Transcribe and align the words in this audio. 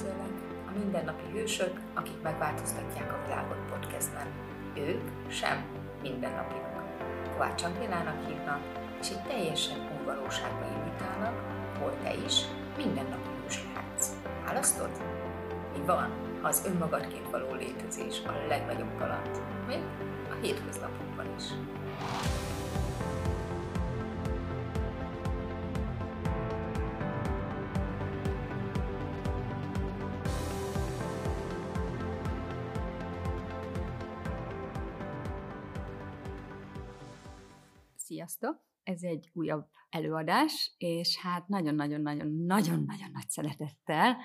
üdvözöllek 0.00 0.30
a 0.66 0.78
Mindennapi 0.78 1.22
Hősök, 1.32 1.80
akik 1.94 2.22
megváltoztatják 2.22 3.12
a 3.12 3.26
világot 3.26 3.58
podcastben. 3.70 4.26
Ők 4.74 5.30
sem 5.30 5.64
mindennapiak. 6.02 6.68
Kovács 7.32 7.62
Angélának 7.62 8.26
hívnak, 8.26 8.60
és 9.00 9.08
egy 9.10 9.22
teljesen 9.22 9.78
új 9.78 10.04
valóságba 10.04 10.64
invitálnak, 10.76 11.34
hol 11.78 11.96
te 12.02 12.14
is 12.14 12.42
mindennapi 12.76 13.28
hős 13.42 13.64
lehetsz. 13.74 14.12
Választod? 14.44 14.90
Mi 15.76 15.84
van, 15.86 16.10
ha 16.42 16.48
az 16.48 16.64
önmagadként 16.66 17.30
való 17.30 17.54
létezés 17.54 18.22
a 18.26 18.46
legnagyobb 18.48 18.98
kaland, 18.98 19.42
még 19.66 19.82
a 20.30 20.34
hétköznapokban 20.40 21.26
is. 21.36 21.44
Sziasztok! 38.10 38.64
Ez 38.82 39.02
egy 39.02 39.30
újabb 39.32 39.66
előadás, 39.88 40.74
és 40.78 41.18
hát 41.18 41.48
nagyon-nagyon-nagyon-nagyon-nagyon 41.48 43.10
nagy 43.12 43.28
szeretettel 43.28 44.16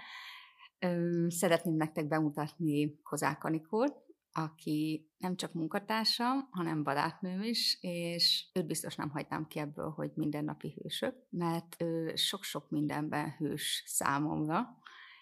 szeretném 1.27 1.75
nektek 1.75 2.07
bemutatni 2.07 3.01
Kozák 3.03 3.43
Anikót, 3.43 4.05
aki 4.31 5.09
nem 5.17 5.35
csak 5.35 5.53
munkatársam, 5.53 6.47
hanem 6.51 6.83
barátnőm 6.83 7.41
is, 7.41 7.77
és 7.81 8.49
őt 8.53 8.67
biztos 8.67 8.95
nem 8.95 9.09
hagytam 9.09 9.47
ki 9.47 9.59
ebből, 9.59 9.89
hogy 9.89 10.11
mindennapi 10.15 10.77
hősök, 10.81 11.15
mert 11.29 11.75
ő 11.79 12.15
sok-sok 12.15 12.69
mindenben 12.69 13.31
hős 13.37 13.83
számomra. 13.85 14.77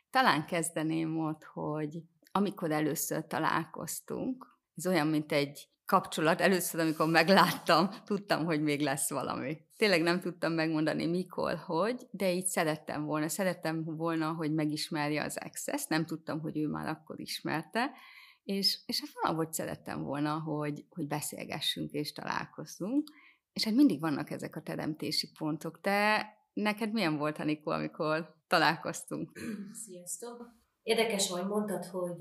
Talán 0.10 0.46
kezdeném 0.46 1.20
ott, 1.20 1.44
hogy 1.44 2.04
amikor 2.32 2.72
először 2.72 3.28
találkoztunk, 3.28 4.60
ez 4.76 4.88
olyan, 4.88 5.08
mint 5.08 5.32
egy 5.32 5.73
kapcsolat. 5.86 6.42
Először, 6.42 6.80
amikor 6.80 7.08
megláttam, 7.08 7.90
tudtam, 8.06 8.46
hogy 8.46 8.62
még 8.62 8.82
lesz 8.82 9.10
valami. 9.10 9.58
Tényleg 9.78 10.02
nem 10.02 10.20
tudtam 10.20 10.54
megmondani 10.54 11.06
mikor, 11.06 11.56
hogy, 11.66 12.08
de 12.12 12.34
így 12.34 12.46
szerettem 12.46 13.06
volna. 13.06 13.28
Szerettem 13.28 13.84
volna, 13.84 14.34
hogy 14.34 14.54
megismerje 14.54 15.24
az 15.24 15.38
access 15.38 15.86
nem 15.88 16.06
tudtam, 16.06 16.40
hogy 16.40 16.58
ő 16.58 16.68
már 16.68 16.88
akkor 16.88 17.20
ismerte, 17.20 17.92
és, 18.44 18.80
és 18.86 19.00
hát 19.00 19.10
valahogy 19.22 19.54
szerettem 19.54 20.04
volna, 20.04 20.40
hogy, 20.40 20.86
hogy 20.90 21.08
beszélgessünk 21.08 21.92
és 21.92 22.12
találkozzunk. 22.12 23.08
És 23.54 23.64
hát 23.64 23.74
mindig 23.74 24.00
vannak 24.00 24.30
ezek 24.30 24.56
a 24.56 24.62
teremtési 24.62 25.32
pontok. 25.38 25.82
Te 25.82 26.28
neked 26.54 26.92
milyen 26.92 27.18
volt, 27.18 27.38
Anikó, 27.38 27.72
amikor 27.72 28.36
találkoztunk? 28.48 29.32
Sziasztok! 29.86 30.63
Érdekes, 30.84 31.30
hogy 31.30 31.48
mondtad, 31.48 31.86
hogy 31.86 32.18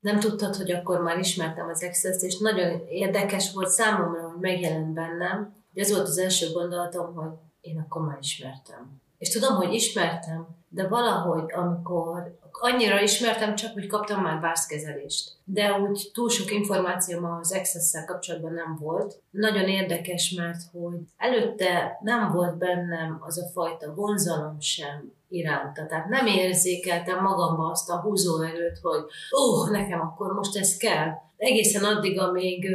nem 0.00 0.20
tudtad, 0.20 0.56
hogy 0.56 0.70
akkor 0.72 1.00
már 1.02 1.18
ismertem 1.18 1.68
az 1.68 1.84
access 1.84 2.22
és 2.22 2.38
nagyon 2.38 2.86
érdekes 2.88 3.52
volt 3.52 3.68
számomra, 3.68 4.28
hogy 4.28 4.40
megjelent 4.40 4.92
bennem. 4.92 5.54
Ez 5.74 5.90
volt 5.90 6.06
az 6.06 6.18
első 6.18 6.52
gondolatom, 6.52 7.14
hogy 7.14 7.30
én 7.60 7.78
akkor 7.78 8.06
már 8.06 8.18
ismertem. 8.20 9.00
És 9.22 9.28
tudom, 9.28 9.54
hogy 9.54 9.72
ismertem, 9.72 10.46
de 10.68 10.88
valahogy, 10.88 11.44
amikor 11.52 12.36
annyira 12.50 13.00
ismertem, 13.00 13.54
csak 13.54 13.72
hogy 13.72 13.86
kaptam 13.86 14.22
már 14.22 14.40
bászkezelést. 14.40 15.30
De 15.44 15.72
úgy 15.72 16.10
túl 16.14 16.28
sok 16.28 16.50
információm 16.52 17.24
az 17.24 17.52
access 17.52 18.04
kapcsolatban 18.06 18.52
nem 18.52 18.76
volt. 18.80 19.20
Nagyon 19.30 19.68
érdekes, 19.68 20.30
mert 20.30 20.60
hogy 20.72 20.98
előtte 21.16 21.98
nem 22.00 22.30
volt 22.32 22.58
bennem 22.58 23.18
az 23.26 23.38
a 23.38 23.50
fajta 23.52 23.94
vonzalom 23.94 24.60
sem 24.60 25.12
iránta. 25.28 25.86
Tehát 25.86 26.08
nem 26.08 26.26
érzékeltem 26.26 27.22
magamba 27.22 27.70
azt 27.70 27.90
a 27.90 28.00
húzóerőt, 28.00 28.78
hogy 28.82 29.04
ó, 29.38 29.60
oh, 29.60 29.70
nekem 29.70 30.00
akkor 30.00 30.32
most 30.32 30.56
ez 30.56 30.76
kell. 30.76 31.08
Egészen 31.36 31.84
addig, 31.84 32.18
amíg 32.18 32.68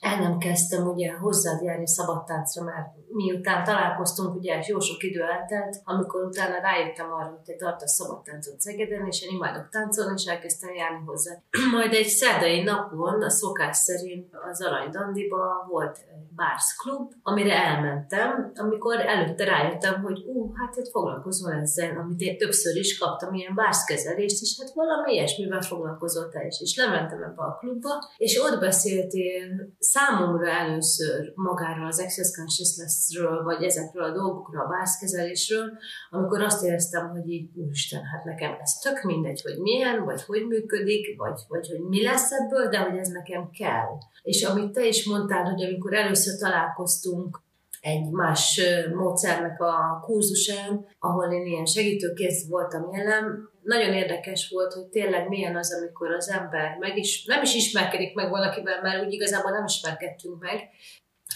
el 0.00 0.20
nem 0.20 0.38
kezdtem 0.38 0.86
ugye 0.86 1.12
hozzád 1.12 1.62
járni 1.62 1.86
szabadtáncra, 1.86 2.64
mert 2.64 2.88
miután 3.08 3.64
találkoztunk, 3.64 4.34
ugye 4.34 4.62
jó 4.66 4.80
sok 4.80 5.02
idő 5.02 5.22
eltelt, 5.22 5.80
amikor 5.84 6.24
utána 6.24 6.60
rájöttem 6.60 7.12
arra, 7.12 7.28
hogy 7.28 7.44
te 7.44 7.54
tartasz 7.54 7.94
szabadtáncot 7.94 8.60
Szegeden, 8.60 9.06
és 9.06 9.22
én 9.22 9.34
imádok 9.34 9.68
táncolni, 9.68 10.12
és 10.16 10.24
elkezdtem 10.24 10.74
járni 10.74 11.02
hozzá. 11.06 11.32
Majd 11.76 11.92
egy 11.92 12.06
szerdai 12.06 12.62
napon, 12.62 13.22
a 13.22 13.30
szokás 13.30 13.76
szerint 13.76 14.28
az 14.50 14.62
Arany 14.62 14.90
Dandiba 14.90 15.66
volt 15.68 15.98
Bars 16.34 16.74
Club, 16.82 17.12
amire 17.22 17.64
elmentem, 17.64 18.52
amikor 18.54 19.00
előtte 19.00 19.44
rájöttem, 19.44 20.02
hogy 20.02 20.24
ú, 20.26 20.52
hát 20.54 20.76
itt 20.76 20.90
foglalkozol 20.90 21.52
ezzel, 21.52 21.98
amit 21.98 22.20
én 22.20 22.38
többször 22.38 22.76
is 22.76 22.98
kaptam, 22.98 23.34
ilyen 23.34 23.54
bárszkezelést, 23.54 24.42
és 24.42 24.56
hát 24.58 24.74
valami 24.74 25.12
ilyesmivel 25.12 25.60
foglalkozott 25.60 26.30
te 26.32 26.46
is. 26.46 26.60
És 26.60 26.76
lementem 26.76 27.22
ebbe 27.22 27.42
a 27.42 27.56
klubba, 27.60 28.10
és 28.16 28.40
ott 28.40 28.60
beszéltél 28.60 29.68
számomra 29.94 30.48
először 30.50 31.32
magáról 31.34 31.86
az 31.86 32.00
Access 32.00 32.30
Consciousness-ről, 32.36 33.42
vagy 33.42 33.62
ezekről 33.62 34.04
a 34.04 34.12
dolgokról, 34.12 34.62
a 34.64 34.68
bárszkezelésről, 34.68 35.70
amikor 36.10 36.40
azt 36.42 36.64
éreztem, 36.64 37.08
hogy 37.08 37.28
így, 37.28 37.50
úristen, 37.54 38.02
hát 38.04 38.24
nekem 38.24 38.56
ez 38.60 38.72
tök 38.72 39.02
mindegy, 39.02 39.40
hogy 39.42 39.58
milyen, 39.58 40.04
vagy 40.04 40.22
hogy 40.22 40.46
működik, 40.46 41.16
vagy, 41.16 41.40
vagy 41.48 41.68
hogy 41.68 41.80
mi 41.80 42.02
lesz 42.02 42.30
ebből, 42.32 42.68
de 42.68 42.78
hogy 42.78 42.98
ez 42.98 43.08
nekem 43.08 43.50
kell. 43.50 43.88
És 44.22 44.42
amit 44.42 44.72
te 44.72 44.86
is 44.86 45.06
mondtál, 45.06 45.44
hogy 45.44 45.62
amikor 45.62 45.94
először 45.94 46.38
találkoztunk, 46.38 47.40
egy 47.88 48.10
más 48.10 48.60
módszernek 48.94 49.60
a 49.60 50.02
kurzusán, 50.06 50.86
ahol 50.98 51.32
én 51.32 51.46
ilyen 51.46 51.64
segítőkész 51.64 52.48
voltam 52.48 52.92
jelen, 52.92 53.48
nagyon 53.62 53.92
érdekes 53.92 54.50
volt, 54.50 54.72
hogy 54.72 54.86
tényleg 54.86 55.28
milyen 55.28 55.56
az, 55.56 55.74
amikor 55.80 56.10
az 56.10 56.30
ember 56.30 56.76
meg 56.80 56.96
is, 56.96 57.24
nem 57.24 57.42
is 57.42 57.54
ismerkedik 57.54 58.14
meg 58.14 58.30
valakivel, 58.30 58.82
mert 58.82 59.06
úgy 59.06 59.12
igazából 59.12 59.50
nem 59.50 59.64
ismerkedtünk 59.64 60.40
meg, 60.40 60.70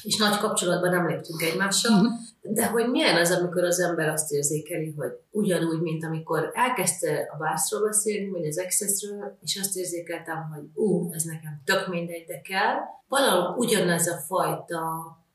és 0.03 0.17
nagy 0.17 0.39
kapcsolatban 0.39 0.91
nem 0.91 1.09
léptünk 1.09 1.43
egymással, 1.43 1.93
uh-huh. 1.93 2.13
de 2.41 2.67
hogy 2.67 2.91
milyen 2.91 3.17
az, 3.17 3.31
amikor 3.31 3.65
az 3.65 3.81
ember 3.81 4.09
azt 4.09 4.33
érzékeli, 4.33 4.95
hogy 4.97 5.11
ugyanúgy, 5.31 5.81
mint 5.81 6.05
amikor 6.05 6.51
elkezdte 6.55 7.31
a 7.35 7.37
bászról 7.37 7.83
beszélni, 7.83 8.31
vagy 8.31 8.47
az 8.47 8.59
excessről, 8.59 9.39
és 9.43 9.59
azt 9.61 9.77
érzékeltem, 9.77 10.51
hogy 10.55 10.63
ú, 10.75 11.13
ez 11.13 11.23
nekem 11.23 11.63
tök 11.65 11.89
mindegy, 11.89 12.25
de 12.27 12.41
kell, 12.41 12.77
valahol 13.09 13.57
ugyanez 13.57 14.07
a 14.07 14.17
fajta 14.17 14.83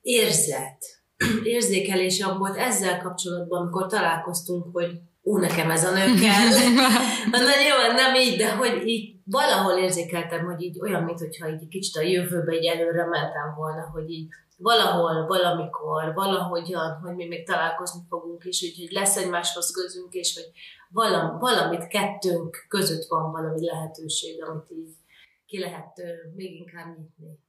érzet, 0.01 0.96
érzékelésem 1.43 2.37
volt 2.37 2.57
ezzel 2.57 3.01
kapcsolatban, 3.01 3.61
amikor 3.61 3.87
találkoztunk, 3.87 4.65
hogy 4.73 4.99
ú, 5.21 5.37
nekem 5.37 5.71
ez 5.71 5.83
a 5.83 5.91
nő 5.91 6.19
kell. 6.19 6.47
Na, 7.31 7.37
jó, 7.39 7.93
nem 7.93 8.15
így, 8.15 8.37
de 8.37 8.55
hogy 8.55 8.87
így 8.87 9.15
valahol 9.23 9.77
érzékeltem, 9.77 10.45
hogy 10.45 10.61
így 10.61 10.79
olyan, 10.79 11.03
mintha 11.03 11.49
így 11.49 11.67
kicsit 11.67 11.95
a 11.95 12.01
jövőbe 12.01 12.51
egy 12.51 12.65
előre 12.65 13.05
mentem 13.05 13.55
volna, 13.55 13.89
hogy 13.93 14.09
így 14.09 14.27
valahol, 14.57 15.25
valamikor, 15.27 16.13
valahogyan, 16.13 16.99
hogy 17.01 17.15
mi 17.15 17.27
még 17.27 17.45
találkozni 17.45 18.01
fogunk, 18.09 18.43
és 18.43 18.63
úgyhogy 18.63 18.91
lesz 18.91 19.17
egymáshoz 19.17 19.71
közünk, 19.71 20.13
és 20.13 20.35
hogy 20.35 20.51
valam, 20.89 21.39
valamit 21.39 21.87
kettőnk 21.87 22.65
között 22.67 23.05
van 23.07 23.31
valami 23.31 23.65
lehetőség, 23.65 24.43
amit 24.43 24.71
így 24.71 24.95
ki 25.45 25.59
lehet 25.59 26.01
még 26.35 26.55
inkább 26.55 26.97
nyitni. 26.97 27.39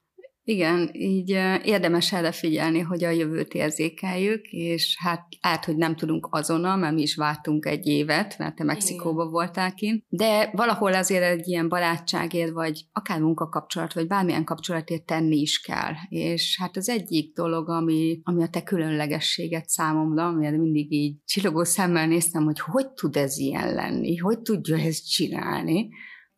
Igen, 0.49 0.91
így 0.93 1.31
érdemes 1.65 2.13
erre 2.13 2.33
figyelni, 2.33 2.81
hogy 2.81 3.05
a 3.05 3.11
jövőt 3.11 3.55
érzékeljük, 3.55 4.47
és 4.51 4.97
hát 4.99 5.27
át, 5.41 5.65
hogy 5.65 5.77
nem 5.77 5.97
tudunk 5.97 6.29
azonnal, 6.31 6.77
mert 6.77 6.95
mi 6.95 7.03
is 7.03 7.17
vártunk 7.17 7.67
egy 7.67 7.87
évet, 7.87 8.39
mert 8.39 8.55
te 8.55 8.65
Mexikóban 8.65 9.31
voltál 9.31 9.75
kint, 9.75 10.05
de 10.09 10.51
valahol 10.53 10.95
azért 10.95 11.23
egy 11.23 11.49
ilyen 11.49 11.69
barátságért, 11.69 12.51
vagy 12.51 12.85
akár 12.93 13.21
munkakapcsolat, 13.21 13.93
vagy 13.93 14.07
bármilyen 14.07 14.45
kapcsolatért 14.45 15.05
tenni 15.05 15.37
is 15.37 15.61
kell. 15.61 15.93
És 16.09 16.57
hát 16.61 16.77
az 16.77 16.89
egyik 16.89 17.35
dolog, 17.35 17.69
ami, 17.69 18.21
ami 18.23 18.43
a 18.43 18.49
te 18.49 18.63
különlegességet 18.63 19.69
számomra, 19.69 20.27
amire 20.27 20.59
mindig 20.59 20.93
így 20.93 21.17
csillogó 21.25 21.65
szemmel 21.65 22.07
néztem, 22.07 22.45
hogy 22.45 22.61
hogy 22.61 22.89
tud 22.89 23.17
ez 23.17 23.39
ilyen 23.39 23.75
lenni, 23.75 24.17
hogy 24.17 24.41
tudja 24.41 24.79
ezt 24.79 25.11
csinálni, 25.11 25.89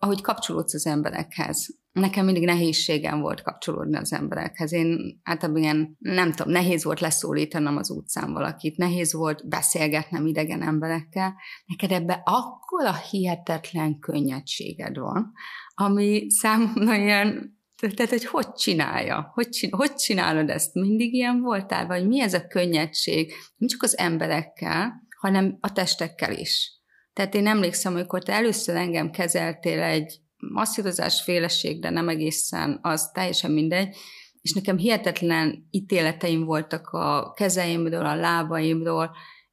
ahogy 0.00 0.20
kapcsolódsz 0.20 0.75
az 0.75 0.87
emberekhez 0.87 1.81
nekem 1.93 2.25
mindig 2.25 2.44
nehézségem 2.44 3.20
volt 3.20 3.43
kapcsolódni 3.43 3.97
az 3.97 4.12
emberekhez. 4.12 4.73
Én 4.73 5.20
általában 5.23 5.62
ilyen, 5.62 5.97
nem 5.99 6.32
tudom, 6.32 6.52
nehéz 6.52 6.85
volt 6.85 7.00
leszólítanom 7.00 7.76
az 7.76 7.91
utcán 7.91 8.32
valakit, 8.32 8.76
nehéz 8.76 9.12
volt 9.12 9.49
beszélgetnem 9.49 10.26
idegen 10.26 10.62
emberekkel. 10.62 11.35
Neked 11.64 11.91
ebbe 11.91 12.23
akkora 12.25 12.94
hihetetlen 13.11 13.99
könnyedséged 13.99 14.99
van, 14.99 15.32
ami 15.75 16.26
számomra 16.31 16.94
ilyen 16.94 17.58
tehát, 17.94 18.11
hogy 18.11 18.25
hogy 18.25 18.53
csinálja? 18.53 19.31
Hogy, 19.35 19.49
csin- 19.49 19.75
hogy 19.75 19.94
csinálod 19.94 20.49
ezt? 20.49 20.75
Mindig 20.75 21.14
ilyen 21.14 21.41
voltál? 21.41 21.87
Vagy 21.87 22.06
mi 22.06 22.20
ez 22.20 22.35
a 22.35 22.46
könnyedség? 22.46 23.32
Nem 23.56 23.69
csak 23.69 23.82
az 23.82 23.99
emberekkel, 23.99 24.93
hanem 25.20 25.58
a 25.61 25.73
testekkel 25.73 26.32
is. 26.32 26.80
Tehát 27.12 27.34
én 27.34 27.46
emlékszem, 27.46 27.92
amikor 27.92 28.22
te 28.22 28.32
először 28.32 28.76
engem 28.76 29.10
kezeltél 29.10 29.82
egy 29.82 30.20
masszírozás 30.36 31.22
féleség, 31.22 31.80
de 31.80 31.90
nem 31.90 32.08
egészen, 32.08 32.78
az 32.82 33.10
teljesen 33.10 33.50
mindegy, 33.50 33.96
és 34.40 34.52
nekem 34.52 34.76
hihetetlen 34.76 35.66
ítéleteim 35.70 36.44
voltak 36.44 36.88
a 36.88 37.32
kezeimről, 37.32 38.06
a 38.06 38.14
lábaimról, 38.14 39.10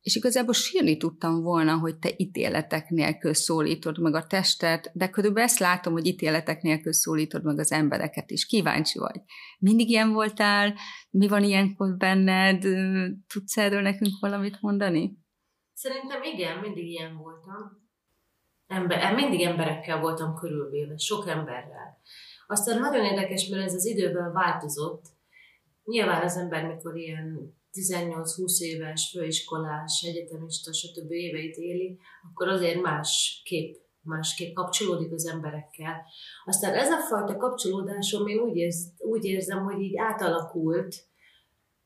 és 0.07 0.15
igazából 0.15 0.54
sírni 0.54 0.98
tudtam 0.98 1.42
volna, 1.42 1.77
hogy 1.77 1.98
te 1.98 2.09
ítéletek 2.18 2.89
nélkül 2.89 3.33
szólítod 3.33 4.00
meg 4.00 4.15
a 4.15 4.27
testet, 4.27 4.92
de 4.94 5.09
körülbelül 5.09 5.50
ezt 5.50 5.59
látom, 5.59 5.94
hogy 5.94 6.06
ítéletek 6.06 6.62
nélkül 6.62 6.94
szólítod 6.94 7.44
meg 7.44 7.59
az 7.59 7.71
embereket 7.71 8.31
is. 8.31 8.45
Kíváncsi 8.45 9.00
vagy. 9.00 9.21
Mindig 9.59 9.89
ilyen 9.89 10.12
voltál? 10.12 10.75
Mi 11.09 11.27
van 11.27 11.44
ilyenkor 11.44 11.98
benned? 11.98 12.62
Tudsz 13.33 13.57
erről 13.57 13.81
nekünk 13.81 14.19
valamit 14.19 14.57
mondani? 14.62 15.18
Szerintem 15.78 16.24
igen, 16.24 16.58
mindig 16.58 16.86
ilyen 16.86 17.18
voltam. 17.18 17.90
Ember, 18.68 19.16
mindig 19.16 19.42
emberekkel 19.42 20.00
voltam 20.00 20.36
körülvéve, 20.36 20.98
sok 20.98 21.28
emberrel. 21.28 22.02
Aztán 22.48 22.80
nagyon 22.80 23.06
érdekes, 23.06 23.48
mert 23.48 23.64
ez 23.64 23.74
az 23.74 23.86
időben 23.86 24.32
változott. 24.34 25.06
Nyilván 25.84 26.24
az 26.24 26.38
ember, 26.38 26.66
mikor 26.66 26.96
ilyen 26.96 27.56
18-20 27.74 28.60
éves, 28.60 29.10
főiskolás, 29.18 30.04
egyetemista, 30.08 30.74
stb. 30.74 31.12
éveit 31.12 31.56
éli, 31.56 32.00
akkor 32.32 32.48
azért 32.48 32.82
másképp, 32.82 33.76
másképp 34.02 34.54
kapcsolódik 34.54 35.12
az 35.12 35.28
emberekkel. 35.28 36.06
Aztán 36.46 36.74
ez 36.74 36.92
a 36.92 37.00
fajta 37.00 37.38
kapcsolódásom 37.38 38.28
én 38.28 38.40
úgy, 38.40 38.56
érz, 38.56 38.94
úgy 38.98 39.26
érzem, 39.26 39.64
hogy 39.64 39.82
így 39.82 39.98
átalakult, 39.98 40.96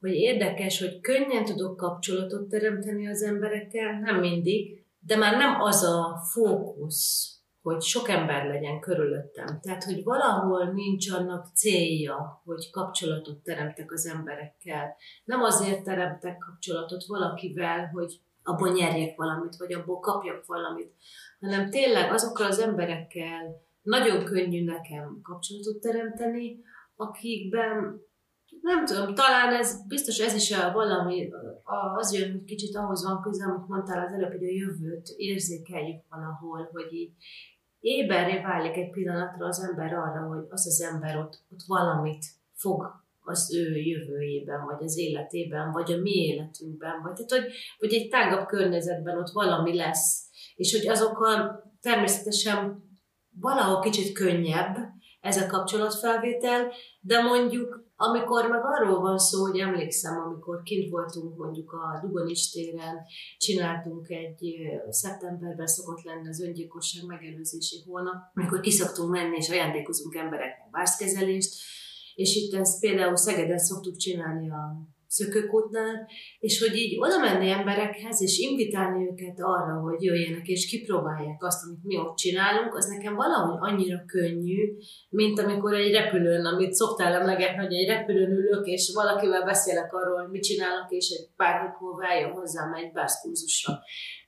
hogy 0.02 0.14
érdekes, 0.14 0.80
hogy 0.80 1.00
könnyen 1.00 1.46
tudok 1.46 1.78
kapcsolatot 1.78 2.50
teremteni 2.50 3.08
az 3.08 3.22
emberekkel, 3.22 4.00
nem 4.00 4.20
mindig, 4.20 4.86
de 5.00 5.18
már 5.18 5.38
nem 5.38 5.62
az 5.62 5.84
a 5.84 6.22
fókusz, 6.32 7.36
hogy 7.62 7.82
sok 7.82 8.10
ember 8.10 8.46
legyen 8.46 8.80
körülöttem. 8.80 9.60
Tehát, 9.62 9.84
hogy 9.84 10.04
valahol 10.04 10.72
nincs 10.72 11.12
annak 11.12 11.48
célja, 11.54 12.42
hogy 12.46 12.70
kapcsolatot 12.70 13.44
teremtek 13.44 13.92
az 13.92 14.06
emberekkel. 14.06 14.96
Nem 15.24 15.42
azért 15.42 15.84
teremtek 15.84 16.38
kapcsolatot 16.38 17.06
valakivel, 17.06 17.90
hogy 17.94 18.22
abból 18.44 18.72
nyerjek 18.72 19.16
valamit, 19.16 19.56
vagy 19.56 19.74
abból 19.74 20.00
kapjak 20.00 20.46
valamit, 20.46 20.94
hanem 21.40 21.70
tényleg 21.70 22.12
azokkal 22.12 22.46
az 22.46 22.60
emberekkel 22.60 23.62
nagyon 23.82 24.24
könnyű 24.24 24.64
nekem 24.64 25.20
kapcsolatot 25.24 25.82
teremteni, 25.82 26.60
akikben 26.96 28.02
nem 28.62 28.86
tudom, 28.86 29.16
talán 29.16 29.54
ez 29.54 29.88
biztos 29.88 30.20
ez 30.20 30.34
is 30.34 30.52
a 30.52 30.72
valami, 30.72 31.30
az 31.98 32.14
jön, 32.14 32.32
hogy 32.32 32.44
kicsit 32.44 32.76
ahhoz 32.76 33.04
van 33.04 33.22
köze, 33.22 33.46
amit 33.46 33.68
mondtál 33.68 34.06
az 34.06 34.14
előbb, 34.14 34.32
hogy 34.32 34.44
a 34.44 34.52
jövőt 34.52 35.08
érzékeljük 35.18 36.02
valahol, 36.10 36.70
hogy 36.72 36.94
így 36.94 37.12
éberré 37.80 38.42
válik 38.42 38.76
egy 38.76 38.90
pillanatra 38.90 39.46
az 39.46 39.60
ember 39.70 39.94
arra, 39.94 40.28
hogy 40.28 40.46
az 40.50 40.66
az 40.68 40.82
ember 40.82 41.18
ott, 41.18 41.44
ott 41.52 41.64
valamit 41.68 42.26
fog 42.54 43.00
az 43.24 43.54
ő 43.56 43.76
jövőjében, 43.76 44.66
vagy 44.66 44.84
az 44.84 44.98
életében, 44.98 45.72
vagy 45.72 45.92
a 45.92 45.98
mi 45.98 46.12
életünkben, 46.12 47.02
vagy, 47.02 47.14
tehát, 47.14 47.44
hogy, 47.44 47.54
hogy 47.78 47.94
egy 47.94 48.10
tágabb 48.10 48.48
környezetben 48.48 49.18
ott 49.18 49.30
valami 49.30 49.76
lesz, 49.76 50.30
és 50.56 50.78
hogy 50.78 50.88
azokkal 50.88 51.64
természetesen 51.82 52.84
valahol 53.40 53.80
kicsit 53.80 54.14
könnyebb 54.14 54.78
ez 55.22 55.38
a 55.38 55.48
kapcsolatfelvétel, 55.48 56.72
de 57.00 57.22
mondjuk 57.22 57.90
amikor 57.96 58.48
meg 58.48 58.62
arról 58.64 59.00
van 59.00 59.18
szó, 59.18 59.42
hogy 59.42 59.60
emlékszem, 59.60 60.20
amikor 60.20 60.62
kint 60.64 60.90
voltunk 60.90 61.38
mondjuk 61.38 61.72
a 61.72 62.00
Dugonics 62.02 62.52
téren, 62.52 62.96
csináltunk 63.38 64.10
egy, 64.10 64.56
szeptemberben 64.90 65.68
szokott 65.68 66.04
lenni 66.04 66.28
az 66.28 66.42
öngyilkosság 66.42 67.06
megelőzési 67.06 67.84
hónap, 67.86 68.16
amikor 68.34 68.60
kiszoktunk 68.60 69.10
menni 69.10 69.36
és 69.36 69.50
ajándékozunk 69.50 70.16
embereknek 70.16 70.70
bászkezelést, 70.72 71.54
és 72.16 72.36
itt 72.36 72.54
ezt 72.54 72.80
például 72.80 73.16
Szegeden 73.16 73.60
szoktuk 73.60 73.96
csinálni 73.96 74.50
a 74.50 74.90
szökőkútnál, 75.12 76.08
és 76.40 76.60
hogy 76.60 76.76
így 76.76 76.98
oda 77.00 77.18
menni 77.18 77.50
emberekhez, 77.50 78.22
és 78.22 78.38
invitálni 78.38 79.08
őket 79.12 79.38
arra, 79.40 79.80
hogy 79.80 80.04
jöjjenek 80.04 80.48
és 80.48 80.70
kipróbálják 80.70 81.44
azt, 81.44 81.66
amit 81.66 81.84
mi 81.84 81.98
ott 81.98 82.16
csinálunk, 82.18 82.76
az 82.76 82.86
nekem 82.86 83.16
valahogy 83.16 83.58
annyira 83.60 84.04
könnyű, 84.06 84.74
mint 85.10 85.40
amikor 85.40 85.74
egy 85.74 85.92
repülőn, 85.92 86.46
amit 86.46 86.74
szoktál 86.74 87.14
emlegetni, 87.14 87.64
hogy 87.66 87.74
egy 87.74 87.88
repülőn 87.88 88.32
ülök, 88.32 88.66
és 88.66 88.92
valakivel 88.94 89.44
beszélek 89.44 89.94
arról, 89.94 90.22
hogy 90.22 90.32
mit 90.32 90.44
csinálok, 90.44 90.92
és 90.92 91.10
egy 91.10 91.28
pár 91.36 91.62
hét 91.62 91.80
múlva 91.80 92.06
eljön 92.06 92.32
hozzám 92.32 92.74
egy 92.74 92.92
bászkurzusra. 92.92 93.80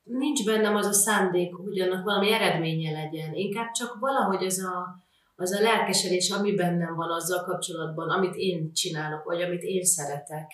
Nincs 0.04 0.46
bennem 0.46 0.76
az 0.76 0.86
a 0.86 0.94
szándék, 0.94 1.54
hogy 1.54 1.80
annak 1.80 2.04
valami 2.04 2.32
eredménye 2.32 2.92
legyen. 2.92 3.34
Inkább 3.34 3.72
csak 3.72 3.98
valahogy 4.00 4.46
az 4.46 4.60
a, 4.60 5.03
az 5.36 5.54
a 5.54 5.62
lelkesedés, 5.62 6.30
ami 6.30 6.56
bennem 6.56 6.96
van 6.96 7.12
azzal 7.12 7.44
kapcsolatban, 7.44 8.10
amit 8.10 8.36
én 8.36 8.74
csinálok, 8.74 9.24
vagy 9.24 9.42
amit 9.42 9.62
én 9.62 9.84
szeretek, 9.84 10.52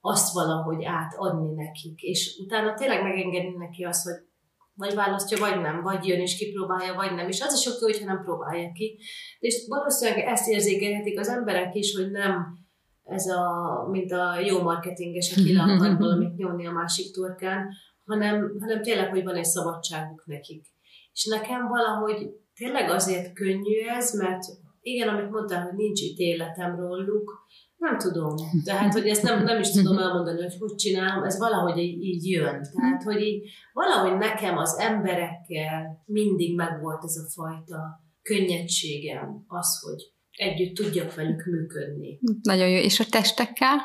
azt 0.00 0.32
valahogy 0.32 0.84
átadni 0.84 1.54
nekik. 1.54 2.00
És 2.00 2.38
utána 2.44 2.74
tényleg 2.74 3.02
megengedni 3.02 3.56
neki 3.56 3.84
azt, 3.84 4.04
hogy 4.04 4.30
vagy 4.74 4.94
választja, 4.94 5.38
vagy 5.38 5.60
nem, 5.60 5.82
vagy 5.82 6.06
jön 6.06 6.20
és 6.20 6.36
kipróbálja, 6.36 6.94
vagy 6.94 7.14
nem. 7.14 7.28
És 7.28 7.40
az 7.40 7.54
is 7.60 7.66
oké, 7.66 7.78
hogyha 7.92 8.04
nem 8.04 8.22
próbálja 8.24 8.72
ki. 8.72 8.98
És 9.38 9.64
valószínűleg 9.68 10.24
ezt 10.24 10.48
érzékelhetik 10.48 11.18
az 11.18 11.28
emberek 11.28 11.74
is, 11.74 11.94
hogy 11.96 12.10
nem 12.10 12.60
ez 13.04 13.26
a, 13.26 13.86
mint 13.90 14.12
a 14.12 14.40
jó 14.40 14.62
marketinges, 14.62 15.36
aki 15.36 15.54
le 15.54 15.62
akar 15.62 15.98
valamit 16.06 16.36
nyomni 16.36 16.66
a 16.66 16.72
másik 16.72 17.14
torkán, 17.14 17.68
hanem, 18.04 18.56
hanem 18.60 18.82
tényleg, 18.82 19.10
hogy 19.10 19.24
van 19.24 19.34
egy 19.34 19.44
szabadságuk 19.44 20.22
nekik. 20.26 20.66
És 21.12 21.24
nekem 21.24 21.68
valahogy 21.68 22.30
tényleg 22.54 22.90
azért 22.90 23.32
könnyű 23.32 23.78
ez, 23.96 24.14
mert 24.14 24.44
igen, 24.82 25.08
amit 25.08 25.30
mondtál, 25.30 25.62
hogy 25.62 25.76
nincs 25.76 26.00
ítéletem 26.00 26.76
róluk, 26.76 27.46
nem 27.76 27.98
tudom. 27.98 28.34
Tehát, 28.64 28.92
hogy 28.92 29.08
ezt 29.08 29.22
nem, 29.22 29.42
nem 29.42 29.60
is 29.60 29.70
tudom 29.70 29.98
elmondani, 29.98 30.42
hogy 30.42 30.56
hogy 30.58 30.74
csinálom, 30.74 31.24
ez 31.24 31.38
valahogy 31.38 31.78
így, 31.78 32.02
így 32.02 32.26
jön. 32.26 32.62
Tehát, 32.72 33.02
hogy 33.02 33.20
így 33.20 33.50
valahogy 33.72 34.18
nekem 34.18 34.56
az 34.56 34.78
emberekkel 34.78 36.02
mindig 36.06 36.54
megvolt 36.54 37.04
ez 37.04 37.16
a 37.16 37.30
fajta 37.30 38.00
könnyedségem, 38.22 39.44
az, 39.46 39.80
hogy 39.80 40.12
együtt 40.32 40.74
tudjak 40.74 41.14
velük 41.14 41.44
működni. 41.44 42.18
Nagyon 42.42 42.68
jó. 42.68 42.78
És 42.78 43.00
a 43.00 43.04
testekkel? 43.10 43.76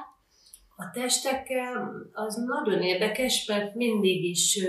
A 0.75 0.89
testekkel 0.93 1.91
az 2.11 2.35
nagyon 2.35 2.81
érdekes, 2.81 3.45
mert 3.47 3.75
mindig 3.75 4.23
is 4.23 4.59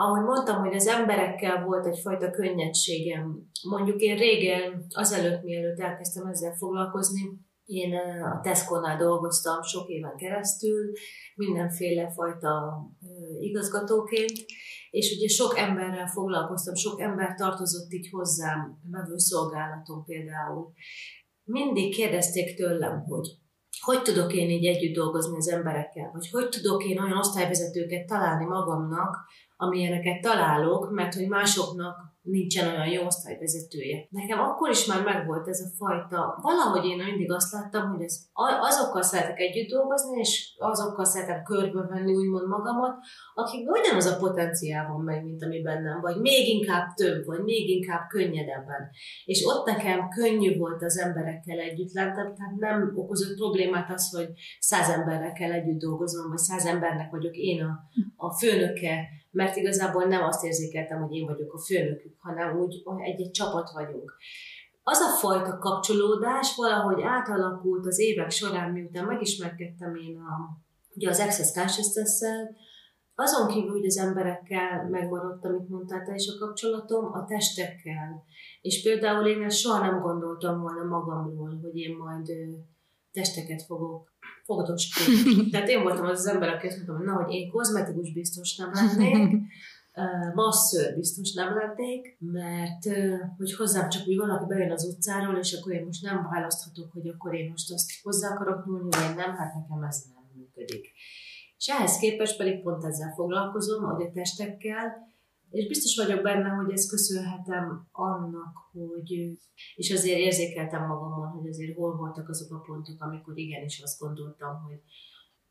ahogy 0.00 0.22
mondtam, 0.22 0.60
hogy 0.60 0.74
az 0.74 0.86
emberekkel 0.86 1.64
volt 1.64 1.86
egyfajta 1.86 2.30
könnyedségem. 2.30 3.50
Mondjuk 3.68 4.00
én 4.00 4.16
régen, 4.16 4.86
azelőtt, 4.94 5.42
mielőtt 5.42 5.80
elkezdtem 5.80 6.26
ezzel 6.26 6.54
foglalkozni, 6.56 7.20
én 7.64 7.94
a 8.34 8.40
Tesco-nál 8.40 8.96
dolgoztam 8.96 9.62
sok 9.62 9.88
éven 9.88 10.16
keresztül, 10.16 10.92
mindenféle 11.34 12.10
fajta 12.10 12.82
igazgatóként, 13.40 14.32
és 14.90 15.16
ugye 15.16 15.28
sok 15.28 15.58
emberrel 15.58 16.06
foglalkoztam, 16.06 16.74
sok 16.74 17.00
ember 17.00 17.34
tartozott 17.34 17.92
így 17.92 18.08
hozzám, 18.10 18.80
szolgálaton 19.14 20.04
például. 20.04 20.72
Mindig 21.44 21.94
kérdezték 21.94 22.56
tőlem, 22.56 23.04
hogy 23.04 23.28
hogy 23.80 24.02
tudok 24.02 24.32
én 24.32 24.50
így 24.50 24.66
együtt 24.66 24.94
dolgozni 24.94 25.36
az 25.36 25.48
emberekkel, 25.48 26.10
vagy 26.12 26.30
hogy 26.30 26.48
tudok 26.48 26.84
én 26.84 27.00
olyan 27.00 27.18
osztályvezetőket 27.18 28.06
találni 28.06 28.44
magamnak, 28.44 29.16
amilyeneket 29.60 30.20
találok, 30.20 30.90
mert 30.90 31.14
hogy 31.14 31.28
másoknak 31.28 31.96
nincsen 32.22 32.68
olyan 32.68 32.86
jó 32.86 33.04
osztályvezetője. 33.04 34.06
Nekem 34.10 34.38
akkor 34.38 34.70
is 34.70 34.86
már 34.86 35.02
megvolt 35.02 35.48
ez 35.48 35.60
a 35.60 35.74
fajta, 35.76 36.38
valahogy 36.42 36.84
én 36.84 37.04
mindig 37.04 37.32
azt 37.32 37.52
láttam, 37.52 37.90
hogy 37.90 38.02
ez, 38.02 38.16
azokkal 38.60 39.02
szeretek 39.02 39.38
együtt 39.38 39.68
dolgozni, 39.68 40.18
és 40.18 40.54
azokkal 40.58 41.04
szeretem 41.04 41.42
körbevenni 41.42 42.14
úgymond 42.14 42.48
magamat, 42.48 42.96
akik 43.34 43.70
ugyanaz 43.70 44.06
a 44.06 44.16
potenciál 44.16 44.86
van 44.92 45.00
meg, 45.00 45.24
mint 45.24 45.42
ami 45.42 45.62
bennem, 45.62 46.00
vagy 46.00 46.20
még 46.20 46.48
inkább 46.48 46.94
több, 46.94 47.24
vagy 47.24 47.42
még 47.42 47.68
inkább 47.68 48.08
könnyedebben. 48.08 48.90
És 49.24 49.44
ott 49.46 49.66
nekem 49.66 50.08
könnyű 50.08 50.58
volt 50.58 50.82
az 50.82 50.98
emberekkel 50.98 51.58
együtt 51.58 51.92
lenni, 51.92 52.12
tehát 52.12 52.56
nem 52.58 52.92
okozott 52.94 53.36
problémát 53.36 53.90
az, 53.92 54.10
hogy 54.16 54.28
száz 54.58 54.88
emberrel 54.88 55.32
kell 55.32 55.52
együtt 55.52 55.80
dolgoznom, 55.80 56.28
vagy 56.28 56.38
száz 56.38 56.64
embernek 56.64 57.10
vagyok 57.10 57.36
én 57.36 57.62
a, 57.62 57.80
a 58.16 58.32
főnöke, 58.32 59.08
mert 59.38 59.56
igazából 59.56 60.04
nem 60.04 60.22
azt 60.22 60.44
érzékeltem, 60.44 61.00
hogy 61.00 61.16
én 61.16 61.26
vagyok 61.26 61.52
a 61.52 61.58
főnökük, 61.58 62.14
hanem 62.18 62.60
úgy, 62.60 62.82
egy-egy 62.98 63.30
csapat 63.30 63.70
vagyunk. 63.70 64.16
Az 64.82 64.98
a 64.98 65.16
fajta 65.16 65.58
kapcsolódás 65.58 66.54
valahogy 66.56 67.02
átalakult 67.02 67.86
az 67.86 67.98
évek 67.98 68.30
során, 68.30 68.70
miután 68.70 69.04
megismerkedtem 69.04 69.94
én 69.94 70.16
a, 70.16 70.58
ugye 70.94 71.08
az 71.08 71.20
Access 71.20 71.52
consciousness 71.52 72.20
azon 73.14 73.48
kívül, 73.48 73.70
hogy 73.70 73.86
az 73.86 73.98
emberekkel 73.98 74.88
megmaradt, 74.90 75.44
amit 75.44 75.68
mondtál 75.68 76.04
te 76.04 76.14
is 76.14 76.28
a 76.28 76.38
kapcsolatom, 76.38 77.04
a 77.12 77.24
testekkel. 77.24 78.24
És 78.60 78.82
például 78.82 79.26
én 79.26 79.42
ezt 79.42 79.58
soha 79.58 79.80
nem 79.80 80.00
gondoltam 80.00 80.60
volna 80.60 80.84
magamról, 80.84 81.58
hogy 81.62 81.76
én 81.76 81.96
majd 81.96 82.26
testeket 83.12 83.62
fogok 83.62 84.12
fogdosni. 84.44 85.14
Tehát 85.50 85.68
én 85.68 85.82
voltam 85.82 86.04
az 86.04 86.18
az 86.18 86.26
ember, 86.26 86.48
aki 86.48 86.66
azt 86.66 86.76
mondtam, 86.76 86.96
hogy 86.96 87.06
na, 87.06 87.22
hogy 87.22 87.34
én 87.34 87.50
kozmetikus 87.50 88.12
biztos 88.12 88.56
nem 88.56 88.70
lennék, 88.72 89.40
masször 90.34 90.94
biztos 90.94 91.32
nem 91.32 91.54
lennék, 91.54 92.16
mert 92.18 92.84
hogy 93.36 93.54
hozzám 93.54 93.88
csak 93.88 94.06
úgy 94.06 94.16
valaki 94.16 94.44
bejön 94.46 94.72
az 94.72 94.84
utcáról, 94.84 95.36
és 95.36 95.52
akkor 95.52 95.72
én 95.72 95.84
most 95.84 96.02
nem 96.02 96.28
választhatok, 96.30 96.92
hogy 96.92 97.08
akkor 97.08 97.34
én 97.34 97.50
most 97.50 97.72
azt 97.72 97.90
hozzá 98.02 98.28
akarok 98.28 98.66
nyúlni, 98.66 98.88
vagy 98.90 99.16
nem, 99.16 99.36
hát 99.36 99.54
nekem 99.54 99.82
ez 99.82 100.04
nem 100.14 100.30
működik. 100.36 100.86
És 101.58 101.68
ehhez 101.68 101.98
képest 101.98 102.36
pedig 102.36 102.62
pont 102.62 102.84
ezzel 102.84 103.12
foglalkozom, 103.14 103.84
hogy 103.84 104.06
a 104.06 104.10
testekkel, 104.10 105.06
és 105.50 105.66
biztos 105.66 105.96
vagyok 105.96 106.22
benne, 106.22 106.48
hogy 106.48 106.72
ezt 106.72 106.88
köszönhetem 106.88 107.88
annak, 107.92 108.56
hogy, 108.72 109.38
és 109.74 109.90
azért 109.90 110.18
érzékeltem 110.18 110.86
magamon, 110.86 111.28
hogy 111.28 111.48
azért 111.48 111.76
hol 111.76 111.96
voltak 111.96 112.28
azok 112.28 112.52
a 112.52 112.60
pontok, 112.60 113.02
amikor 113.02 113.38
igenis 113.38 113.80
azt 113.80 114.00
gondoltam, 114.00 114.62
hogy 114.62 114.80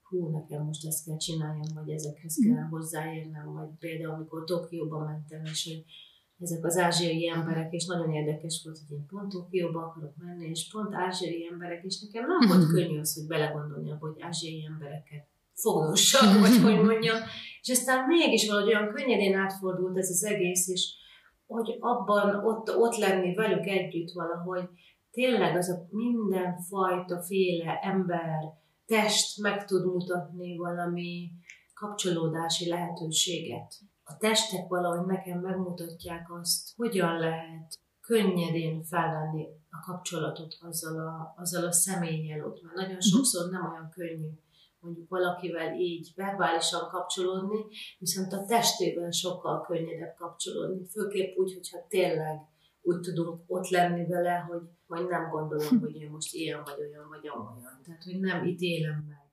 hú, 0.01 0.29
nekem 0.29 0.63
most 0.63 0.85
ezt 0.85 1.05
kell 1.05 1.17
csináljam, 1.17 1.73
vagy 1.73 1.89
ezekhez 1.89 2.35
kell 2.45 2.63
hozzáérnem, 2.63 3.53
vagy 3.53 3.69
például 3.79 4.13
amikor 4.13 4.43
Tokióba 4.43 5.05
mentem, 5.05 5.43
és 5.43 5.63
hogy 5.65 5.85
ezek 6.39 6.65
az 6.65 6.77
ázsiai 6.77 7.29
emberek, 7.29 7.73
és 7.73 7.85
nagyon 7.85 8.13
érdekes 8.13 8.61
volt, 8.63 8.79
hogy 8.87 8.97
én 8.97 9.05
pont 9.05 9.31
Tokióba 9.31 9.81
akarok 9.81 10.15
menni, 10.17 10.49
és 10.49 10.69
pont 10.71 10.93
ázsiai 10.93 11.47
emberek, 11.51 11.83
és 11.83 12.01
nekem 12.01 12.27
nem 12.27 12.47
volt 12.47 12.67
könnyű 12.73 12.99
az, 12.99 13.13
hogy 13.15 13.27
belegondolni 13.27 13.91
abba, 13.91 14.07
hogy 14.07 14.21
ázsiai 14.21 14.65
embereket 14.65 15.27
fognossak, 15.61 16.39
vagy 16.39 16.61
hogy 16.65 16.81
mondjam, 16.85 17.17
és 17.61 17.69
aztán 17.69 18.07
mégis 18.07 18.47
valahogy 18.47 18.73
olyan 18.73 18.93
könnyedén 18.93 19.35
átfordult 19.35 19.97
ez 19.97 20.09
az 20.09 20.23
egész, 20.23 20.67
és 20.67 20.95
hogy 21.47 21.77
abban 21.79 22.45
ott, 22.45 22.77
ott 22.77 22.95
lenni 22.95 23.33
velük 23.33 23.65
együtt 23.65 24.11
valahogy, 24.11 24.69
tényleg 25.11 25.55
az 25.55 25.69
a 25.69 25.87
mindenfajta 25.89 27.21
féle 27.21 27.79
ember, 27.81 28.39
test 28.85 29.41
meg 29.41 29.65
tud 29.65 29.85
mutatni 29.85 30.57
valami 30.57 31.31
kapcsolódási 31.73 32.69
lehetőséget. 32.69 33.73
A 34.03 34.17
testek 34.17 34.67
valahogy 34.67 35.05
nekem 35.05 35.39
megmutatják 35.39 36.31
azt, 36.39 36.73
hogyan 36.75 37.19
lehet 37.19 37.79
könnyedén 38.01 38.83
felvenni 38.83 39.47
a 39.69 39.91
kapcsolatot 39.91 40.57
azzal 40.61 40.99
a, 40.99 41.33
azzal 41.37 41.65
a 41.65 41.71
személlyel 41.71 42.45
ott, 42.45 42.61
mert 42.61 42.75
nagyon 42.75 42.91
mhm. 42.91 42.99
sokszor 42.99 43.49
nem 43.49 43.71
olyan 43.71 43.89
könnyű 43.89 44.29
mondjuk 44.87 45.09
valakivel 45.09 45.73
így 45.73 46.11
verbálisan 46.15 46.89
kapcsolódni, 46.89 47.65
viszont 47.99 48.33
a 48.33 48.45
testével 48.45 49.11
sokkal 49.11 49.61
könnyedebb 49.61 50.15
kapcsolódni, 50.15 50.85
főképp 50.85 51.37
úgy, 51.37 51.53
hogyha 51.53 51.85
tényleg 51.87 52.39
úgy 52.81 52.99
tudunk 52.99 53.41
ott 53.47 53.67
lenni 53.67 54.05
vele, 54.05 54.45
hogy 54.49 54.61
vagy 54.87 55.07
nem 55.07 55.29
gondolom, 55.29 55.79
hogy 55.83 55.95
én 55.95 56.09
most 56.09 56.33
ilyen 56.33 56.63
vagy 56.63 56.79
olyan 56.79 57.07
vagy 57.09 57.29
olyan. 57.29 57.81
Tehát, 57.83 58.03
hogy 58.03 58.19
nem 58.19 58.45
ítélem 58.45 59.05
meg. 59.07 59.25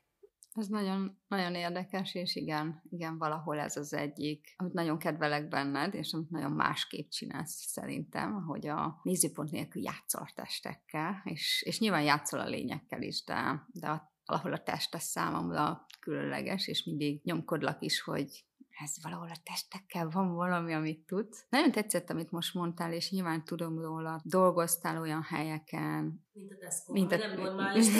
Ez 0.54 0.68
nagyon, 0.68 1.18
nagyon 1.28 1.54
érdekes, 1.54 2.14
és 2.14 2.36
igen, 2.36 2.82
igen, 2.90 3.18
valahol 3.18 3.58
ez 3.58 3.76
az 3.76 3.92
egyik, 3.92 4.54
amit 4.56 4.72
nagyon 4.72 4.98
kedvelek 4.98 5.48
benned, 5.48 5.94
és 5.94 6.12
amit 6.12 6.30
nagyon 6.30 6.52
másképp 6.52 7.08
csinálsz 7.08 7.66
szerintem, 7.66 8.32
hogy 8.32 8.66
a 8.66 9.00
nézőpont 9.02 9.50
nélkül 9.50 9.82
játszol 9.82 10.22
a 10.22 10.32
testekkel, 10.34 11.22
és, 11.24 11.62
és 11.66 11.78
nyilván 11.78 12.02
játszol 12.02 12.40
a 12.40 12.48
lényekkel 12.48 13.02
is, 13.02 13.24
de, 13.24 13.66
de 13.72 13.88
a, 13.88 14.13
valahol 14.26 14.52
a 14.52 14.62
test 14.62 14.94
a 14.94 14.98
számomra 14.98 15.86
különleges, 16.00 16.68
és 16.68 16.84
mindig 16.84 17.20
nyomkodlak 17.24 17.82
is, 17.82 18.00
hogy 18.00 18.44
ez 18.84 19.02
valahol 19.02 19.28
a 19.28 19.40
testekkel 19.42 20.08
van 20.08 20.34
valami, 20.34 20.72
amit 20.72 21.06
tudsz. 21.06 21.46
Nagyon 21.48 21.70
tetszett, 21.70 22.10
amit 22.10 22.30
most 22.30 22.54
mondtál, 22.54 22.92
és 22.92 23.10
nyilván 23.10 23.44
tudom 23.44 23.80
róla, 23.80 24.20
dolgoztál 24.24 25.00
olyan 25.00 25.22
helyeken. 25.22 26.24
Mint 26.32 26.52
a 26.52 26.56
Tesco, 26.56 26.92
mint 26.92 27.12
a... 27.12 27.16
nem 27.16 27.36
normális. 27.36 27.86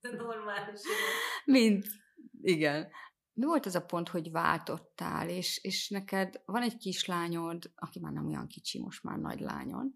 normális. 0.00 0.80
Mint, 1.44 1.86
igen. 2.42 2.88
Mi 3.32 3.44
volt 3.44 3.66
az 3.66 3.74
a 3.74 3.84
pont, 3.84 4.08
hogy 4.08 4.30
váltottál, 4.30 5.28
és, 5.28 5.58
és 5.62 5.88
neked 5.88 6.42
van 6.44 6.62
egy 6.62 6.76
kislányod, 6.76 7.72
aki 7.74 8.00
már 8.00 8.12
nem 8.12 8.26
olyan 8.26 8.46
kicsi, 8.46 8.80
most 8.80 9.02
már 9.02 9.18
nagy 9.18 9.40
lányod, 9.40 9.86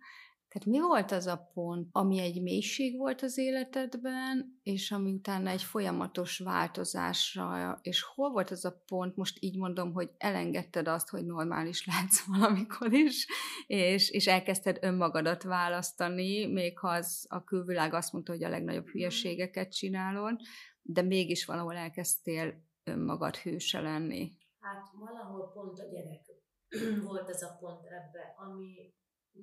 tehát 0.49 0.69
mi 0.69 0.81
volt 0.81 1.13
az 1.13 1.27
a 1.27 1.51
pont, 1.55 1.89
ami 1.93 2.19
egy 2.19 2.43
mélység 2.43 2.97
volt 2.97 3.23
az 3.23 3.39
életedben, 3.39 4.59
és 4.63 4.91
ami 4.91 5.13
utána 5.13 5.51
egy 5.51 5.63
folyamatos 5.63 6.39
változásra, 6.39 7.79
és 7.83 8.03
hol 8.03 8.31
volt 8.31 8.51
az 8.51 8.65
a 8.65 8.83
pont, 8.87 9.17
most 9.17 9.37
így 9.41 9.57
mondom, 9.57 9.93
hogy 9.93 10.11
elengedted 10.19 10.89
azt, 10.89 11.09
hogy 11.09 11.25
normális 11.25 11.87
lehetsz 11.87 12.27
valamikor 12.39 12.93
is, 12.93 13.27
és, 13.67 14.11
és 14.11 14.27
elkezdted 14.27 14.79
önmagadat 14.81 15.43
választani, 15.43 16.47
még 16.47 16.79
ha 16.79 16.89
az 16.89 17.27
a 17.29 17.45
külvilág 17.45 17.95
azt 17.95 18.13
mondta, 18.13 18.33
hogy 18.33 18.45
a 18.45 18.49
legnagyobb 18.49 18.89
hülyeségeket 18.89 19.73
csinálod, 19.75 20.41
de 20.83 21.03
mégis 21.03 21.45
valahol 21.45 21.77
elkezdtél 21.77 22.55
önmagad 22.85 23.37
hőse 23.37 23.81
lenni. 23.81 24.33
Hát 24.61 24.87
valahol 24.99 25.51
pont 25.53 25.79
a 25.79 25.85
gyerek 25.85 26.21
volt 27.09 27.29
ez 27.29 27.43
a 27.43 27.57
pont 27.61 27.85
ebbe, 27.85 28.35
ami 28.37 28.95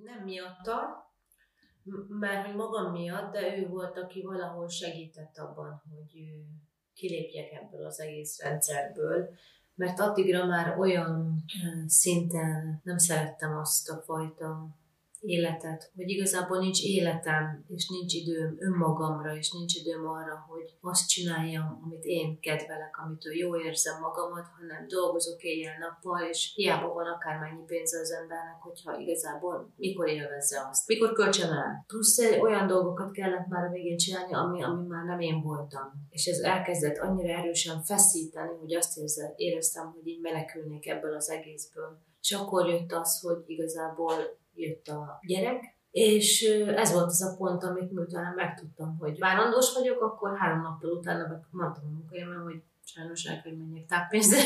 nem 0.03 0.23
miatta, 0.23 1.09
mert 2.07 2.45
hogy 2.45 2.55
magam 2.55 2.91
miatt, 2.91 3.31
de 3.31 3.57
ő 3.57 3.67
volt, 3.67 3.97
aki 3.97 4.21
valahol 4.21 4.69
segített 4.69 5.37
abban, 5.37 5.83
hogy 5.95 6.43
kilépjek 6.93 7.51
ebből 7.51 7.85
az 7.85 7.99
egész 7.99 8.41
rendszerből, 8.41 9.29
mert 9.75 9.99
addigra 9.99 10.45
már 10.45 10.79
olyan 10.79 11.43
szinten 11.87 12.81
nem 12.83 12.97
szerettem 12.97 13.57
azt 13.57 13.89
a 13.89 14.01
fajta 14.05 14.67
életet, 15.25 15.91
hogy 15.95 16.09
igazából 16.09 16.57
nincs 16.57 16.83
életem, 16.83 17.65
és 17.67 17.89
nincs 17.89 18.13
időm 18.13 18.55
önmagamra, 18.59 19.35
és 19.35 19.51
nincs 19.51 19.75
időm 19.75 20.07
arra, 20.07 20.45
hogy 20.47 20.73
azt 20.81 21.09
csináljam, 21.09 21.81
amit 21.83 22.03
én 22.03 22.39
kedvelek, 22.39 22.97
amitől 23.05 23.33
jó 23.33 23.59
érzem 23.59 23.99
magamat, 23.99 24.47
hanem 24.57 24.87
dolgozok 24.87 25.43
éjjel-nappal, 25.43 26.21
és 26.29 26.51
hiába 26.55 26.93
van 26.93 27.07
akármennyi 27.07 27.63
pénze 27.65 27.99
az 27.99 28.11
embernek, 28.11 28.61
hogyha 28.61 28.97
igazából 28.97 29.73
mikor 29.75 30.07
élvezze 30.07 30.67
azt, 30.69 30.87
mikor 30.87 31.13
kölcsön 31.13 31.49
el. 31.49 31.83
Plusz 31.87 32.19
olyan 32.19 32.67
dolgokat 32.67 33.11
kellett 33.11 33.47
már 33.47 33.63
a 33.65 33.71
végén 33.71 33.97
csinálni, 33.97 34.33
ami, 34.33 34.63
ami 34.63 34.87
már 34.87 35.05
nem 35.05 35.19
én 35.19 35.41
voltam. 35.41 36.07
És 36.09 36.25
ez 36.25 36.39
elkezdett 36.39 36.97
annyira 36.97 37.33
erősen 37.37 37.83
feszíteni, 37.83 38.57
hogy 38.59 38.75
azt 38.75 38.99
éreztem, 39.35 39.91
hogy 39.91 40.07
így 40.07 40.21
menekülnék 40.21 40.87
ebből 40.87 41.15
az 41.15 41.29
egészből. 41.29 41.99
És 42.21 42.31
akkor 42.31 42.67
jött 42.67 42.91
az, 42.91 43.21
hogy 43.21 43.43
igazából 43.45 44.13
jött 44.55 44.87
a 44.87 45.19
gyerek, 45.27 45.75
és 45.91 46.41
ez 46.75 46.91
volt 46.93 47.05
az 47.05 47.21
a 47.21 47.35
pont, 47.37 47.63
amit 47.63 47.91
miután 47.91 48.33
megtudtam, 48.33 48.97
hogy 48.97 49.19
várandós 49.19 49.73
vagyok, 49.73 50.01
akkor 50.01 50.37
három 50.37 50.61
nappal 50.61 50.91
utána 50.91 51.41
mondtam 51.51 51.83
a 51.85 51.91
munkahelyemben, 51.91 52.43
hogy 52.43 52.61
sajnos 52.83 53.23
el 53.23 53.41
kell 53.41 53.53
menjek 53.53 53.85
táppénzre, 53.85 54.41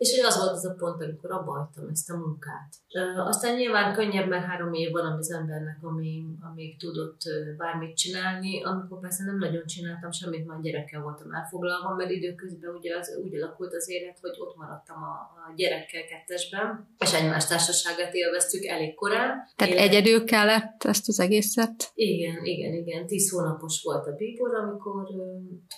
és 0.00 0.16
hogy 0.16 0.26
az 0.26 0.36
volt 0.38 0.50
az 0.50 0.64
a 0.64 0.74
pont, 0.78 1.02
amikor 1.02 1.30
abba 1.30 1.52
hagytam 1.58 1.88
ezt 1.90 2.10
a 2.10 2.16
munkát. 2.16 2.70
Aztán 3.16 3.56
nyilván 3.56 3.94
könnyebb, 3.94 4.28
mert 4.28 4.44
három 4.44 4.72
év 4.72 4.90
van 4.90 5.06
az 5.12 5.32
embernek, 5.32 5.78
ami, 5.82 6.24
amíg 6.50 6.78
tudott 6.78 7.20
bármit 7.56 7.96
csinálni, 7.96 8.62
amikor 8.64 9.00
persze 9.00 9.24
nem 9.24 9.38
nagyon 9.38 9.66
csináltam 9.66 10.10
semmit, 10.10 10.46
már 10.46 10.60
gyerekkel 10.60 11.02
voltam 11.02 11.32
elfoglalva, 11.32 11.94
mert 11.94 12.10
időközben 12.10 12.74
ugye 12.74 12.96
az, 12.96 13.18
úgy 13.24 13.34
alakult 13.34 13.74
az 13.74 13.90
élet, 13.90 14.18
hogy 14.20 14.36
ott 14.38 14.56
maradtam 14.56 15.02
a, 15.02 15.14
a 15.48 15.52
gyerekkel 15.56 16.04
kettesben, 16.04 16.94
és 16.98 17.14
egymás 17.14 17.46
társaságát 17.46 18.14
élveztük 18.14 18.64
elég 18.64 18.94
korán. 18.94 19.30
Tehát 19.56 19.74
élet... 19.74 19.86
egyedül 19.86 20.24
kellett 20.24 20.84
ezt 20.84 21.08
az 21.08 21.20
egészet? 21.20 21.90
Igen, 21.94 22.44
igen, 22.44 22.72
igen. 22.72 23.06
Tíz 23.06 23.30
hónapos 23.30 23.82
volt 23.82 24.06
a 24.06 24.12
bíbor, 24.12 24.54
amikor 24.54 25.06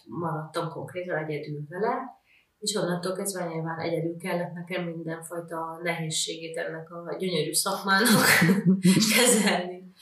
maradtam 0.04 0.68
konkrétan 0.68 1.16
egyedül 1.16 1.60
vele, 1.68 2.20
és 2.62 2.74
onnantól 2.74 3.12
kezdve 3.12 3.44
nyilván 3.44 3.78
egyedül 3.78 4.16
kellett 4.16 4.52
nekem 4.52 4.84
mindenfajta 4.84 5.80
nehézségét 5.82 6.56
ennek 6.56 6.90
a 6.90 7.16
gyönyörű 7.18 7.52
szakmának 7.52 8.26
kezelni. 9.16 9.92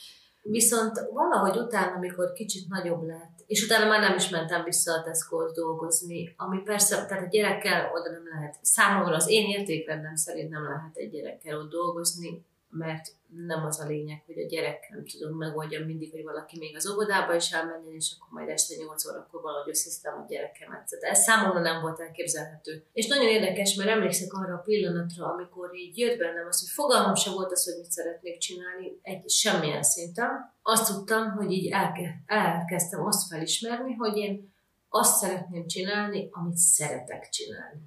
Viszont 0.42 1.00
valahogy 1.12 1.56
utána, 1.56 1.94
amikor 1.94 2.32
kicsit 2.32 2.68
nagyobb 2.68 3.02
lett, 3.02 3.44
és 3.46 3.64
utána 3.64 3.88
már 3.88 4.00
nem 4.00 4.16
is 4.16 4.28
mentem 4.28 4.64
vissza 4.64 4.92
a 4.92 5.02
tesco 5.02 5.52
dolgozni, 5.52 6.34
ami 6.36 6.62
persze, 6.62 7.06
tehát 7.06 7.24
a 7.24 7.28
gyerekkel 7.28 7.90
oda 7.94 8.10
nem 8.10 8.28
lehet, 8.34 8.58
számomra 8.62 9.14
az 9.14 9.28
én 9.28 9.48
értékrendem 9.48 10.14
szerint 10.14 10.50
nem 10.50 10.62
lehet 10.62 10.96
egy 10.96 11.10
gyerekkel 11.10 11.58
ott 11.58 11.70
dolgozni, 11.70 12.44
mert 12.70 13.14
nem 13.46 13.64
az 13.64 13.80
a 13.80 13.86
lényeg, 13.86 14.22
hogy 14.26 14.38
a 14.38 14.46
gyerek, 14.46 14.88
nem 14.90 15.04
tudom, 15.06 15.36
megoldja 15.36 15.86
mindig, 15.86 16.10
hogy 16.10 16.22
valaki 16.22 16.58
még 16.58 16.76
az 16.76 16.90
óvodába 16.90 17.34
is 17.34 17.50
elmenjen, 17.50 17.94
és 17.94 18.14
akkor 18.16 18.28
majd 18.30 18.48
este 18.48 18.74
8 18.76 19.06
órakor 19.06 19.40
valahogy 19.40 19.68
összesztem 19.68 20.14
a 20.18 20.26
gyerekemet. 20.28 20.88
Tehát 20.88 21.16
ez 21.16 21.22
számomra 21.22 21.60
nem 21.60 21.80
volt 21.80 22.00
elképzelhető. 22.00 22.84
És 22.92 23.06
nagyon 23.06 23.28
érdekes, 23.28 23.74
mert 23.74 23.90
emlékszek 23.90 24.32
arra 24.32 24.54
a 24.54 24.62
pillanatra, 24.64 25.26
amikor 25.26 25.74
így 25.74 25.98
jött 25.98 26.18
bennem 26.18 26.46
az, 26.46 26.60
hogy 26.60 26.68
fogalmam 26.68 27.14
sem 27.14 27.32
volt 27.32 27.52
az, 27.52 27.64
hogy 27.64 27.76
mit 27.76 27.90
szeretnék 27.90 28.38
csinálni, 28.38 28.98
egy 29.02 29.30
semmilyen 29.30 29.82
szinten. 29.82 30.54
Azt 30.62 30.94
tudtam, 30.94 31.30
hogy 31.30 31.52
így 31.52 31.70
elke, 31.72 32.22
elkezdtem 32.26 33.06
azt 33.06 33.28
felismerni, 33.28 33.92
hogy 33.92 34.16
én 34.16 34.52
azt 34.88 35.18
szeretném 35.18 35.66
csinálni, 35.66 36.28
amit 36.32 36.56
szeretek 36.56 37.28
csinálni. 37.28 37.80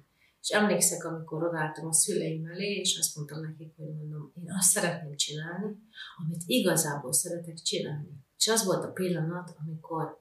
És 0.44 0.50
emlékszek, 0.50 1.04
amikor 1.04 1.42
odaálltam 1.42 1.86
a 1.86 1.92
szüleim 1.92 2.46
elé, 2.46 2.74
és 2.74 2.98
azt 2.98 3.16
mondtam 3.16 3.40
nekik, 3.40 3.76
hogy 3.76 3.94
mondom, 3.94 4.32
én 4.34 4.52
azt 4.58 4.70
szeretném 4.70 5.16
csinálni, 5.16 5.76
amit 6.16 6.42
igazából 6.46 7.12
szeretek 7.12 7.54
csinálni. 7.54 8.08
És 8.36 8.48
az 8.48 8.64
volt 8.64 8.84
a 8.84 8.92
pillanat, 8.92 9.56
amikor, 9.64 10.20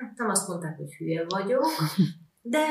hát 0.00 0.16
nem 0.16 0.28
azt 0.28 0.48
mondták, 0.48 0.76
hogy 0.76 0.94
hülye 0.94 1.24
vagyok, 1.28 1.66
de 2.54 2.66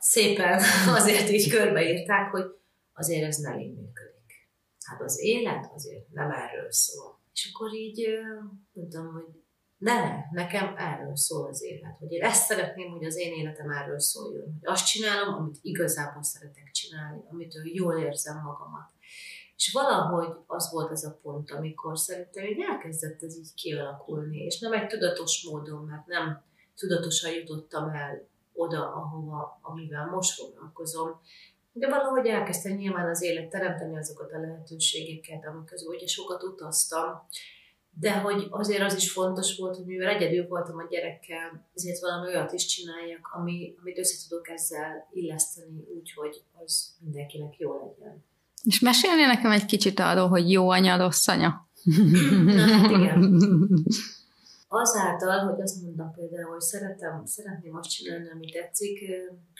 szépen 0.00 0.62
azért 0.98 1.30
így 1.30 1.50
körbeírták, 1.50 2.30
hogy 2.30 2.44
azért 2.92 3.26
ez 3.26 3.36
nem 3.36 3.58
így 3.58 3.74
működik. 3.74 4.48
Hát 4.84 5.02
az 5.02 5.20
élet 5.20 5.72
azért 5.74 6.08
nem 6.12 6.30
erről 6.30 6.72
szól. 6.72 7.20
És 7.32 7.50
akkor 7.52 7.74
így 7.74 8.08
mondtam, 8.72 9.12
hogy 9.12 9.42
de 9.78 10.28
nekem 10.32 10.74
erről 10.76 11.16
szól 11.16 11.48
az 11.48 11.62
élet, 11.62 11.96
hogy 11.98 12.12
én 12.12 12.22
ezt 12.22 12.44
szeretném, 12.44 12.90
hogy 12.90 13.04
az 13.04 13.16
én 13.16 13.32
életem 13.32 13.70
erről 13.70 14.00
szóljon, 14.00 14.44
hogy 14.44 14.72
azt 14.72 14.86
csinálom, 14.86 15.34
amit 15.34 15.58
igazából 15.62 16.22
szeretek 16.22 16.70
csinálni, 16.70 17.22
amitől 17.30 17.62
jól 17.66 17.98
érzem 17.98 18.36
magamat. 18.36 18.90
És 19.56 19.72
valahogy 19.72 20.36
az 20.46 20.70
volt 20.72 20.90
az 20.90 21.04
a 21.04 21.18
pont, 21.22 21.50
amikor 21.50 21.98
szerintem 21.98 22.44
hogy 22.44 22.60
elkezdett 22.70 23.22
ez 23.22 23.36
így 23.36 23.54
kialakulni, 23.54 24.38
és 24.38 24.58
nem 24.58 24.72
egy 24.72 24.86
tudatos 24.86 25.46
módon, 25.50 25.84
mert 25.84 26.06
nem 26.06 26.42
tudatosan 26.76 27.32
jutottam 27.32 27.88
el 27.88 28.28
oda, 28.52 28.94
ahova, 28.94 29.58
amivel 29.62 30.06
most 30.06 30.40
foglalkozom, 30.40 31.20
de 31.72 31.88
valahogy 31.88 32.26
elkezdtem 32.26 32.72
nyilván 32.72 33.08
az 33.08 33.22
élet 33.22 33.48
teremteni 33.48 33.96
azokat 33.96 34.32
a 34.32 34.40
lehetőségeket, 34.40 35.46
amik 35.46 35.64
közül 35.64 35.94
ugye 35.94 36.06
sokat 36.06 36.42
utaztam, 36.42 37.26
de 38.00 38.18
hogy 38.18 38.46
azért 38.50 38.82
az 38.82 38.96
is 38.96 39.12
fontos 39.12 39.56
volt, 39.56 39.76
hogy 39.76 39.84
mivel 39.84 40.08
egyedül 40.08 40.46
voltam 40.46 40.78
a 40.78 40.86
gyerekkel, 40.90 41.68
ezért 41.74 42.00
valami 42.00 42.26
olyat 42.26 42.52
is 42.52 42.66
csináljak, 42.66 43.28
ami, 43.32 43.74
amit 43.82 43.98
össze 43.98 44.28
tudok 44.28 44.48
ezzel 44.48 45.08
illeszteni 45.12 45.84
úgy, 45.96 46.12
hogy 46.12 46.42
az 46.64 46.96
mindenkinek 47.00 47.58
jó 47.58 47.72
legyen. 47.72 48.24
És 48.64 48.80
mesélni 48.80 49.22
nekem 49.22 49.50
egy 49.50 49.64
kicsit 49.64 50.00
arról, 50.00 50.28
hogy 50.28 50.50
jó 50.50 50.70
anya, 50.70 50.96
rossz 50.96 51.28
anya? 51.28 51.68
Na, 52.44 52.60
hát 52.60 52.90
igen. 52.90 53.22
Azáltal, 54.68 55.38
hogy 55.38 55.60
azt 55.60 55.82
mondom 55.82 56.12
például, 56.12 56.50
hogy 56.50 56.60
szeretem, 56.60 57.24
szeretném 57.24 57.76
azt 57.76 57.90
csinálni, 57.90 58.30
ami 58.30 58.50
tetszik, 58.50 58.98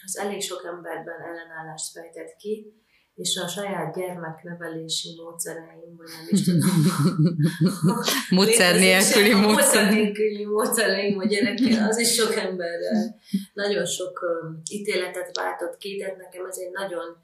az 0.05 0.19
elég 0.19 0.43
sok 0.43 0.65
emberben 0.65 1.21
ellenállást 1.21 1.93
fejtett 1.93 2.37
ki, 2.37 2.73
és 3.19 3.37
a 3.37 3.49
saját 3.49 3.95
gyermeknevelési 3.95 5.15
módszereim, 5.23 5.97
vagy 5.97 6.09
nem 6.19 6.27
is 6.29 6.45
tudom. 6.45 6.83
módszer 8.39 8.75
nélküli 8.75 9.35
módszer. 9.35 9.93
Nélküli 9.93 10.45
módszereim 10.45 11.19
a 11.19 11.25
gyerekkel, 11.25 11.89
az 11.89 11.99
is 11.99 12.15
sok 12.15 12.35
emberrel 12.35 13.21
nagyon 13.55 13.87
sok 13.87 14.21
ítéletet 14.71 15.37
váltott 15.37 15.77
ki, 15.77 15.97
de 15.97 16.15
nekem 16.19 16.47
ez 16.47 16.59
egy 16.59 16.71
nagyon 16.71 17.17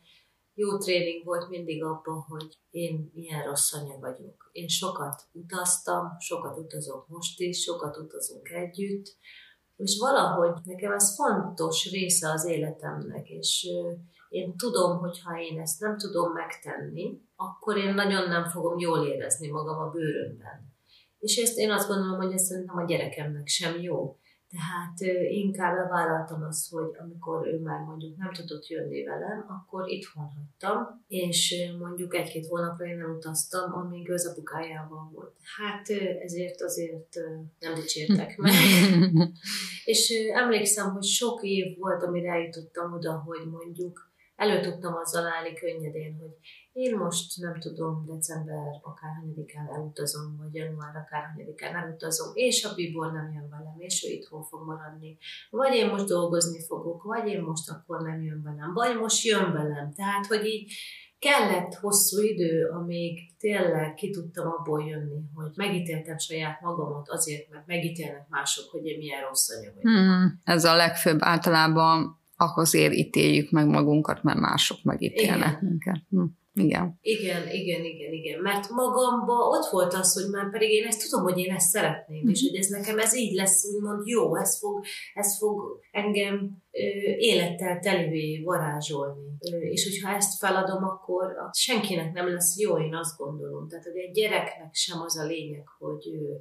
jó 0.55 0.79
tréning 0.79 1.25
volt 1.25 1.49
mindig 1.49 1.85
abban, 1.85 2.21
hogy 2.29 2.59
én 2.71 3.11
milyen 3.15 3.45
rossz 3.45 3.73
anya 3.73 3.99
vagyok. 3.99 4.49
Én 4.53 4.69
sokat 4.69 5.23
utaztam, 5.33 6.17
sokat 6.19 6.59
utazok 6.59 7.09
most 7.09 7.41
is, 7.41 7.63
sokat 7.63 7.97
utazunk 7.97 8.49
együtt, 8.51 9.17
és 9.77 9.99
valahogy 10.01 10.55
nekem 10.65 10.93
ez 10.93 11.15
fontos 11.15 11.91
része 11.91 12.31
az 12.31 12.45
életemnek, 12.45 13.29
és 13.29 13.67
én 14.35 14.57
tudom, 14.57 14.99
hogy 14.99 15.21
ha 15.21 15.41
én 15.41 15.61
ezt 15.61 15.81
nem 15.81 15.97
tudom 15.97 16.33
megtenni, 16.33 17.21
akkor 17.37 17.77
én 17.77 17.95
nagyon 17.95 18.29
nem 18.29 18.45
fogom 18.45 18.79
jól 18.79 19.07
érezni 19.07 19.49
magam 19.49 19.79
a 19.79 19.91
bőrömben. 19.91 20.73
És 21.19 21.37
ezt 21.37 21.59
én 21.59 21.71
azt 21.71 21.89
gondolom, 21.89 22.17
hogy 22.17 22.33
ez 22.33 22.43
szerintem 22.43 22.77
a 22.77 22.85
gyerekemnek 22.85 23.47
sem 23.47 23.81
jó. 23.81 24.19
Tehát 24.49 25.17
inkább 25.31 25.75
bevállaltam 25.77 26.43
azt, 26.43 26.71
hogy 26.71 26.91
amikor 26.99 27.47
ő 27.47 27.61
már 27.61 27.81
mondjuk 27.81 28.17
nem 28.17 28.33
tudott 28.33 28.67
jönni 28.67 29.05
velem, 29.05 29.45
akkor 29.49 29.89
itthon 29.89 30.25
hagytam, 30.25 31.05
és 31.09 31.55
mondjuk 31.79 32.15
egy-két 32.15 32.47
hónapra 32.47 32.87
én 32.87 32.97
nem 32.97 33.15
utaztam, 33.17 33.73
amíg 33.73 34.11
az 34.11 34.27
apukájával 34.27 35.11
volt. 35.15 35.35
Hát 35.57 35.89
ezért 36.23 36.63
azért 36.63 37.15
nem 37.59 37.75
dicsértek 37.75 38.37
meg. 38.39 38.53
és 39.85 40.13
emlékszem, 40.35 40.93
hogy 40.93 41.05
sok 41.05 41.43
év 41.43 41.79
volt, 41.79 42.03
amire 42.03 42.33
eljutottam 42.33 42.93
oda, 42.93 43.13
hogy 43.13 43.51
mondjuk 43.51 44.13
elő 44.37 44.61
tudtam 44.61 44.95
azzal 44.95 45.27
állni 45.27 45.55
könnyedén, 45.55 46.17
hogy 46.21 46.35
én 46.73 46.97
most 46.97 47.41
nem 47.41 47.61
tudom, 47.61 48.05
december 48.07 48.67
akár 48.83 49.11
hanyadikán 49.21 49.69
elutazom, 49.75 50.37
vagy 50.37 50.55
január 50.55 50.97
akár 50.97 51.25
hanyadikán 51.25 51.75
elutazom, 51.75 52.31
és 52.35 52.65
a 52.65 52.75
Bibor 52.75 53.13
nem 53.13 53.33
jön 53.33 53.49
velem, 53.51 53.77
és 53.79 54.05
ő 54.09 54.13
itthon 54.13 54.43
fog 54.43 54.67
maradni. 54.67 55.19
Vagy 55.51 55.75
én 55.75 55.91
most 55.91 56.07
dolgozni 56.07 56.61
fogok, 56.67 57.03
vagy 57.03 57.27
én 57.29 57.43
most 57.43 57.71
akkor 57.71 58.03
nem 58.03 58.23
jön 58.23 58.43
velem, 58.43 58.73
vagy 58.73 58.97
most 58.97 59.25
jön 59.25 59.53
velem. 59.53 59.93
Tehát, 59.93 60.27
hogy 60.27 60.47
így 60.47 60.73
kellett 61.19 61.75
hosszú 61.75 62.23
idő, 62.23 62.69
amíg 62.69 63.37
tényleg 63.39 63.95
ki 63.95 64.11
tudtam 64.11 64.47
abból 64.47 64.85
jönni, 64.89 65.21
hogy 65.35 65.51
megítéltem 65.55 66.19
saját 66.19 66.61
magamat 66.61 67.09
azért, 67.09 67.51
mert 67.51 67.67
megítélnek 67.67 68.29
mások, 68.29 68.71
hogy 68.71 68.85
én 68.85 68.99
milyen 68.99 69.23
rossz 69.23 69.51
anya 69.51 69.73
vagyok. 69.75 69.83
Hmm, 69.83 70.41
ez 70.45 70.65
a 70.65 70.77
legfőbb 70.77 71.19
általában 71.21 72.23
azért 72.37 72.93
ítéljük 72.93 73.51
meg 73.51 73.67
magunkat, 73.67 74.23
mert 74.23 74.39
mások 74.39 74.79
megítélnek 74.83 75.49
Igen. 75.49 75.59
minket. 75.61 76.03
Hm. 76.11 76.23
Igen. 76.57 76.99
Igen, 77.01 77.49
igen, 77.49 77.85
igen, 77.85 78.13
igen. 78.13 78.41
Mert 78.41 78.69
magamban 78.69 79.49
ott 79.49 79.71
volt 79.71 79.93
az, 79.93 80.23
hogy 80.23 80.31
már 80.31 80.51
pedig 80.51 80.71
én 80.71 80.87
ezt 80.87 81.11
tudom, 81.11 81.25
hogy 81.25 81.39
én 81.39 81.55
ezt 81.55 81.69
szeretném, 81.69 82.19
mm-hmm. 82.19 82.29
és 82.29 82.43
hogy 82.49 82.59
ez 82.59 82.67
nekem 82.67 82.99
ez 82.99 83.17
így 83.17 83.35
lesz, 83.35 83.65
úgymond 83.75 84.07
jó, 84.07 84.37
ez 84.37 84.59
fog, 84.59 84.85
ez 85.15 85.39
fog 85.39 85.81
engem 85.91 86.63
ö, 86.71 86.81
élettel 87.17 87.79
telivé 87.79 88.43
varázsolni. 88.43 89.37
Ö, 89.53 89.57
és 89.57 89.85
hogyha 89.85 90.17
ezt 90.17 90.39
feladom, 90.39 90.85
akkor 90.85 91.35
senkinek 91.53 92.13
nem 92.13 92.29
lesz 92.29 92.59
jó, 92.59 92.79
én 92.79 92.95
azt 92.95 93.17
gondolom. 93.17 93.69
Tehát 93.69 93.85
hogy 93.85 93.97
egy 93.97 94.13
gyereknek 94.13 94.75
sem 94.75 95.01
az 95.01 95.19
a 95.19 95.27
lényeg, 95.27 95.67
hogy 95.79 96.09
ö, 96.09 96.35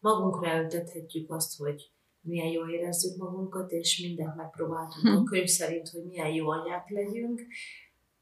magunkra 0.00 0.50
eltethetjük 0.50 1.32
azt, 1.32 1.56
hogy 1.58 1.90
milyen 2.22 2.46
jól 2.46 2.70
érezzük 2.70 3.16
magunkat, 3.16 3.70
és 3.70 4.00
mindent 4.02 4.36
megpróbáltunk 4.36 5.06
hm. 5.06 5.16
a 5.16 5.22
könyv 5.22 5.46
szerint, 5.46 5.88
hogy 5.88 6.04
milyen 6.04 6.32
jó 6.32 6.50
anyák 6.50 6.88
legyünk, 6.90 7.40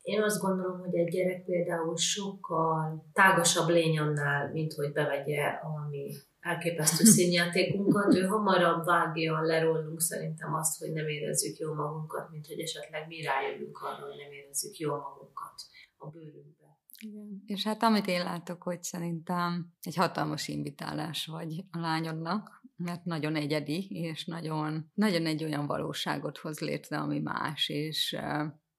én 0.02 0.22
azt 0.22 0.40
gondolom, 0.40 0.78
hogy 0.78 0.94
egy 0.94 1.10
gyerek 1.10 1.44
például 1.44 1.96
sokkal 1.96 3.04
tágasabb 3.12 3.68
lény 3.68 3.98
annál, 3.98 4.50
mint 4.52 4.72
hogy 4.72 4.92
bevegye 4.92 5.46
a 5.46 5.88
mi 5.90 6.12
elképesztő 6.40 7.04
színjátékunkat. 7.04 8.14
Ő 8.14 8.26
hamarabb 8.26 8.84
vágja 8.84 9.40
le 9.40 9.62
rólunk 9.62 10.00
szerintem 10.00 10.54
azt, 10.54 10.78
hogy 10.78 10.92
nem 10.92 11.08
érezzük 11.08 11.58
jól 11.58 11.74
magunkat, 11.74 12.30
mint 12.30 12.46
hogy 12.46 12.60
esetleg 12.60 13.06
mi 13.06 13.22
rájövünk 13.22 13.78
arra, 13.78 14.06
hogy 14.06 14.16
nem 14.22 14.32
érezzük 14.32 14.76
jól 14.76 14.98
magunkat 14.98 15.54
a 15.96 16.06
bőrünkbe. 16.08 16.78
Igen. 17.06 17.42
És 17.46 17.64
hát 17.64 17.82
amit 17.82 18.06
én 18.06 18.22
látok, 18.22 18.62
hogy 18.62 18.82
szerintem 18.82 19.72
egy 19.82 19.96
hatalmas 19.96 20.48
invitálás 20.48 21.26
vagy 21.26 21.64
a 21.70 21.78
lányodnak, 21.78 22.59
mert 22.80 23.04
nagyon 23.04 23.36
egyedi, 23.36 23.86
és 23.88 24.24
nagyon, 24.24 24.90
nagyon 24.94 25.26
egy 25.26 25.44
olyan 25.44 25.66
valóságot 25.66 26.38
hoz 26.38 26.60
létre, 26.60 26.98
ami 26.98 27.18
más, 27.18 27.68
és 27.68 28.16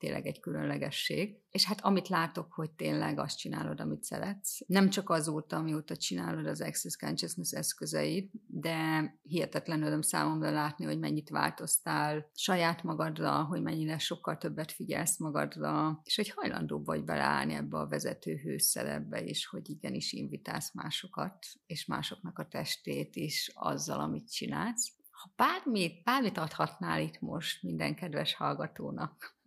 tényleg 0.02 0.26
egy 0.26 0.40
különlegesség. 0.40 1.40
És 1.50 1.66
hát 1.66 1.82
amit 1.82 2.08
látok, 2.08 2.54
hogy 2.54 2.72
tényleg 2.72 3.20
azt 3.20 3.38
csinálod, 3.38 3.80
amit 3.80 4.04
szeretsz. 4.04 4.60
Nem 4.68 4.90
csak 4.90 5.10
azóta, 5.10 5.56
amióta 5.56 5.96
csinálod 5.96 6.46
az 6.46 6.62
Access 6.62 6.96
Consciousness 6.96 7.52
eszközeit, 7.52 8.32
de 8.48 9.04
hihetetlen 9.22 9.84
öröm 9.84 10.02
számomra 10.02 10.52
látni, 10.52 10.86
hogy 10.86 11.00
mennyit 11.00 11.30
változtál 11.30 12.30
saját 12.34 12.84
magadra, 12.84 13.44
hogy 13.44 13.62
mennyire 13.62 13.98
sokkal 13.98 14.38
többet 14.38 14.72
figyelsz 14.72 15.20
magadra, 15.20 16.02
és 16.04 16.16
hogy 16.16 16.30
hajlandóbb 16.30 16.86
vagy 16.86 17.04
beleállni 17.04 17.54
ebbe 17.54 17.78
a 17.78 17.88
vezető 17.88 18.36
hőszerepbe, 18.36 19.24
és 19.24 19.46
hogy 19.46 19.70
igenis 19.70 20.12
invitálsz 20.12 20.74
másokat, 20.74 21.46
és 21.66 21.86
másoknak 21.86 22.40
a 22.40 22.48
testét 22.48 23.16
is 23.16 23.52
azzal, 23.54 24.00
amit 24.00 24.32
csinálsz 24.32 25.00
ha 25.22 25.32
bármit, 25.36 26.04
bármit 26.04 26.38
adhatnál 26.38 27.02
itt 27.02 27.20
most 27.20 27.64
minden 27.64 27.96
kedves 27.96 28.36
hallgatónak 28.36 29.38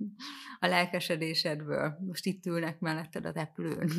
a 0.61 0.67
lelkesedésedből, 0.67 1.99
most 2.01 2.27
itt 2.27 2.47
ülnek 2.47 2.81
melletted 2.81 3.25
a 3.25 3.31
repülőn, 3.31 3.91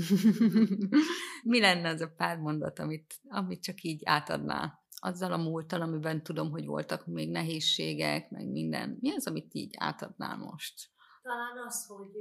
mi 1.51 1.59
lenne 1.59 1.89
az 1.89 2.01
a 2.01 2.13
pár 2.17 2.37
mondat, 2.37 2.79
amit, 2.79 3.15
amit 3.27 3.63
csak 3.63 3.81
így 3.81 4.01
átadnál? 4.05 4.83
Azzal 4.99 5.31
a 5.31 5.37
múlttal, 5.37 5.81
amiben 5.81 6.23
tudom, 6.23 6.51
hogy 6.51 6.65
voltak 6.65 7.05
még 7.05 7.31
nehézségek, 7.31 8.29
meg 8.29 8.51
minden. 8.51 8.97
Mi 9.01 9.11
az, 9.11 9.27
amit 9.27 9.53
így 9.53 9.75
átadnál 9.77 10.37
most? 10.37 10.73
Talán 11.21 11.65
az, 11.67 11.85
hogy 11.85 12.11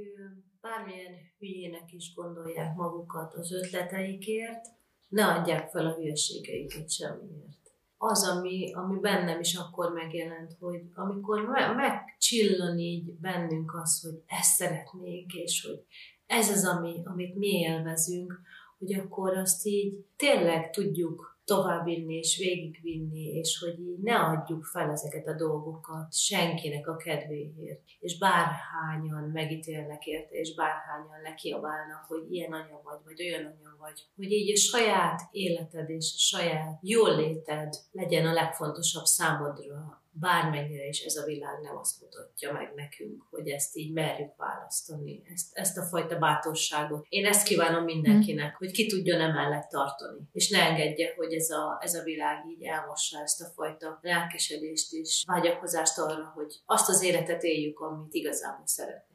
bármilyen 0.61 1.13
hülyének 1.37 1.91
is 1.91 2.13
gondolják 2.15 2.75
magukat 2.75 3.33
az 3.33 3.51
ötleteikért, 3.51 4.65
ne 5.07 5.25
adják 5.25 5.69
fel 5.69 5.85
a 5.85 5.95
hülyeségeiket 5.95 6.91
semmiért 6.91 7.64
az, 7.97 8.27
ami, 8.27 8.73
ami 8.73 8.99
bennem 8.99 9.39
is 9.39 9.55
akkor 9.55 9.91
megjelent, 9.93 10.55
hogy 10.59 10.81
amikor 10.93 11.41
me- 11.41 11.75
megcsillan 11.75 12.77
így 12.77 13.13
bennünk 13.13 13.73
az, 13.73 14.01
hogy 14.01 14.21
ezt 14.25 14.53
szeretnénk, 14.53 15.33
és 15.33 15.65
hogy 15.65 15.85
ez 16.25 16.49
az, 16.49 16.65
ami, 16.65 17.01
amit 17.05 17.35
mi 17.35 17.47
élvezünk, 17.47 18.39
hogy 18.77 18.93
akkor 18.93 19.37
azt 19.37 19.65
így 19.65 20.05
tényleg 20.15 20.69
tudjuk 20.69 21.34
továbbvinni 21.45 22.15
és 22.15 22.37
végigvinni, 22.37 23.23
és 23.23 23.59
hogy 23.59 23.77
ne 24.01 24.15
adjuk 24.15 24.63
fel 24.63 24.91
ezeket 24.91 25.27
a 25.27 25.35
dolgokat 25.35 26.13
senkinek 26.13 26.87
a 26.87 26.95
kedvéért. 26.95 27.81
És 27.99 28.17
bárhányan 28.17 29.29
megítélnek 29.33 30.05
érte, 30.05 30.35
és 30.35 30.55
bárhányan 30.55 31.21
lekiabálnak, 31.23 32.05
hogy 32.07 32.31
ilyen 32.31 32.53
anya 32.53 32.81
vagy, 32.83 32.99
vagy 33.03 33.21
olyan 33.21 33.45
anya 33.45 33.75
vagy, 33.79 34.01
hogy 34.15 34.31
így 34.31 34.51
a 34.51 34.59
saját 34.59 35.21
életed 35.31 35.89
és 35.89 36.13
a 36.15 36.19
saját 36.19 36.79
jól 36.81 37.15
léted 37.15 37.73
legyen 37.91 38.25
a 38.25 38.33
legfontosabb 38.33 39.05
számodra, 39.05 40.03
bármennyire 40.19 40.87
is 40.87 40.99
ez 40.99 41.15
a 41.15 41.25
világ 41.25 41.61
nem 41.61 41.77
azt 41.77 42.01
mutatja 42.01 42.51
meg 42.51 42.71
nekünk, 42.75 43.23
hogy 43.29 43.47
ezt 43.49 43.75
így 43.75 43.93
merjük 43.93 44.35
választani, 44.37 45.21
ezt, 45.33 45.47
ezt 45.53 45.77
a 45.77 45.83
fajta 45.83 46.17
bátorságot. 46.17 47.05
Én 47.09 47.25
ezt 47.25 47.47
kívánom 47.47 47.83
mindenkinek, 47.83 48.51
mm. 48.51 48.57
hogy 48.57 48.71
ki 48.71 48.87
tudjon 48.87 49.21
emellett 49.21 49.69
tartani, 49.69 50.19
és 50.31 50.49
ne 50.49 50.59
engedje, 50.59 51.13
hogy 51.15 51.33
ez 51.33 51.49
a, 51.49 51.79
ez 51.81 51.93
a 51.93 52.03
világ 52.03 52.45
így 52.49 52.63
elmossa 52.63 53.21
ezt 53.21 53.41
a 53.41 53.51
fajta 53.55 53.99
lelkesedést 54.01 54.93
és 54.93 55.23
vágyakozást 55.27 55.97
arra, 55.97 56.31
hogy 56.35 56.61
azt 56.65 56.89
az 56.89 57.03
életet 57.03 57.43
éljük, 57.43 57.79
amit 57.79 58.13
igazából 58.13 58.67
szeretnénk. 58.67 59.14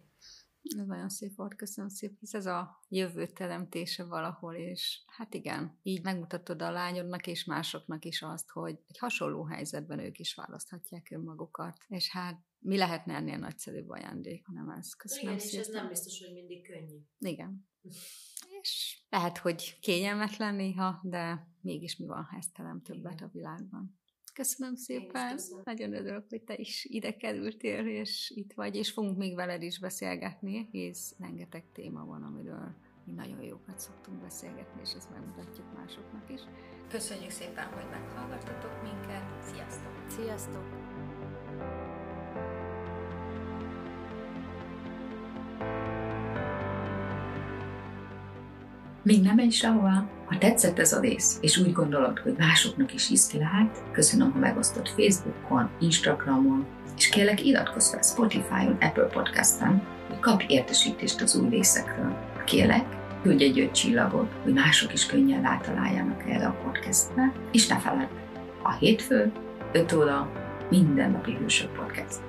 Ez 0.63 0.87
nagyon 0.87 1.09
szép 1.09 1.37
volt, 1.37 1.55
köszönöm 1.55 1.91
szépen, 1.91 2.17
hisz 2.21 2.35
ez 2.35 2.47
a 2.47 2.81
jövő 2.89 3.27
teremtése 3.27 4.05
valahol, 4.05 4.55
és 4.55 5.03
hát 5.07 5.35
igen, 5.35 5.79
így 5.83 6.03
megmutatod 6.03 6.63
a 6.63 6.71
lányodnak 6.71 7.27
és 7.27 7.45
másoknak 7.45 8.05
is 8.05 8.23
azt, 8.23 8.51
hogy 8.51 8.79
egy 8.87 8.99
hasonló 8.99 9.45
helyzetben 9.45 9.99
ők 9.99 10.19
is 10.19 10.35
választhatják 10.35 11.11
önmagukat, 11.11 11.77
és 11.89 12.11
hát 12.11 12.45
mi 12.59 12.77
lehetne 12.77 13.15
ennél 13.15 13.39
nagyszerűbb 13.39 13.89
ajándék, 13.89 14.47
hanem 14.47 14.69
ez. 14.69 14.95
Köszönöm 14.95 15.33
igen, 15.35 15.39
szépen. 15.39 15.61
és 15.61 15.67
ez 15.67 15.75
nem 15.75 15.89
biztos, 15.89 16.25
hogy 16.25 16.33
mindig 16.33 16.67
könnyű. 16.67 16.99
Igen. 17.19 17.69
és 18.63 19.03
lehet, 19.09 19.39
hogy 19.39 19.79
kényelmetlen 19.81 20.55
néha, 20.55 21.01
de 21.03 21.49
mégis 21.61 21.97
mi 21.97 22.07
van, 22.07 22.25
ha 22.25 22.37
ezt 22.37 22.53
terem 22.53 22.83
többet 22.83 23.13
igen. 23.13 23.29
a 23.29 23.31
világban. 23.33 24.00
Köszönöm 24.41 24.75
szépen. 24.75 25.31
Köszönöm. 25.33 25.63
Nagyon 25.65 25.95
örülök, 25.95 26.25
hogy 26.29 26.43
te 26.43 26.55
is 26.57 26.85
ide 26.85 27.17
kerültél, 27.17 27.87
és 27.87 28.33
itt 28.35 28.53
vagy, 28.53 28.77
és 28.77 28.91
fogunk 28.91 29.17
még 29.17 29.35
veled 29.35 29.63
is 29.63 29.79
beszélgetni, 29.79 30.69
hisz 30.71 31.15
rengeteg 31.19 31.65
téma 31.73 32.05
van, 32.05 32.23
amiről 32.23 32.75
mi 33.05 33.13
nagyon 33.13 33.43
jókat 33.43 33.79
szoktunk 33.79 34.21
beszélgetni, 34.21 34.81
és 34.83 34.93
ezt 34.93 35.11
megmutatjuk 35.11 35.67
másoknak 35.75 36.31
is. 36.31 36.41
Köszönjük 36.89 37.31
szépen, 37.31 37.67
hogy 37.67 37.91
meghallgattatok 37.91 38.83
minket. 38.83 39.43
Sziasztok! 39.43 40.05
Sziasztok! 40.09 40.90
Még 49.03 49.23
nem 49.23 49.35
menj 49.35 49.51
sehová! 49.51 50.05
Ha 50.27 50.39
tetszett 50.39 50.79
ez 50.79 50.93
a 50.93 51.01
rész, 51.01 51.39
és 51.41 51.59
úgy 51.59 51.73
gondolod, 51.73 52.19
hogy 52.19 52.35
másoknak 52.39 52.95
is 52.95 53.11
iszti 53.11 53.39
lehet, 53.39 53.83
köszönöm, 53.93 54.33
ha 54.33 54.39
megosztod 54.39 54.89
Facebookon, 54.89 55.71
Instagramon, 55.81 56.67
és 56.97 57.09
kérlek 57.09 57.45
iratkozz 57.45 57.91
fel 57.91 58.03
Spotify-on, 58.03 58.77
Apple 58.81 59.05
Podcast-en, 59.05 59.83
hogy 60.09 60.19
kapj 60.19 60.45
értesítést 60.49 61.21
az 61.21 61.37
új 61.37 61.49
részekről. 61.49 62.17
Kérlek, 62.45 62.85
küldj 63.23 63.45
egy 63.45 63.61
öt 63.61 63.75
csillagot, 63.75 64.33
hogy 64.43 64.53
mások 64.53 64.93
is 64.93 65.07
könnyen 65.07 65.43
rátaláljanak 65.43 66.23
erre 66.29 66.47
a 66.47 66.57
podcastbe, 66.65 67.33
és 67.53 67.67
ne 67.67 67.79
feledd, 67.79 68.09
a 68.63 68.73
hétfő, 68.73 69.33
5 69.73 69.93
óra, 69.93 70.31
mindennapi 70.71 71.37
hősök 71.41 71.73
podcast. 71.73 72.21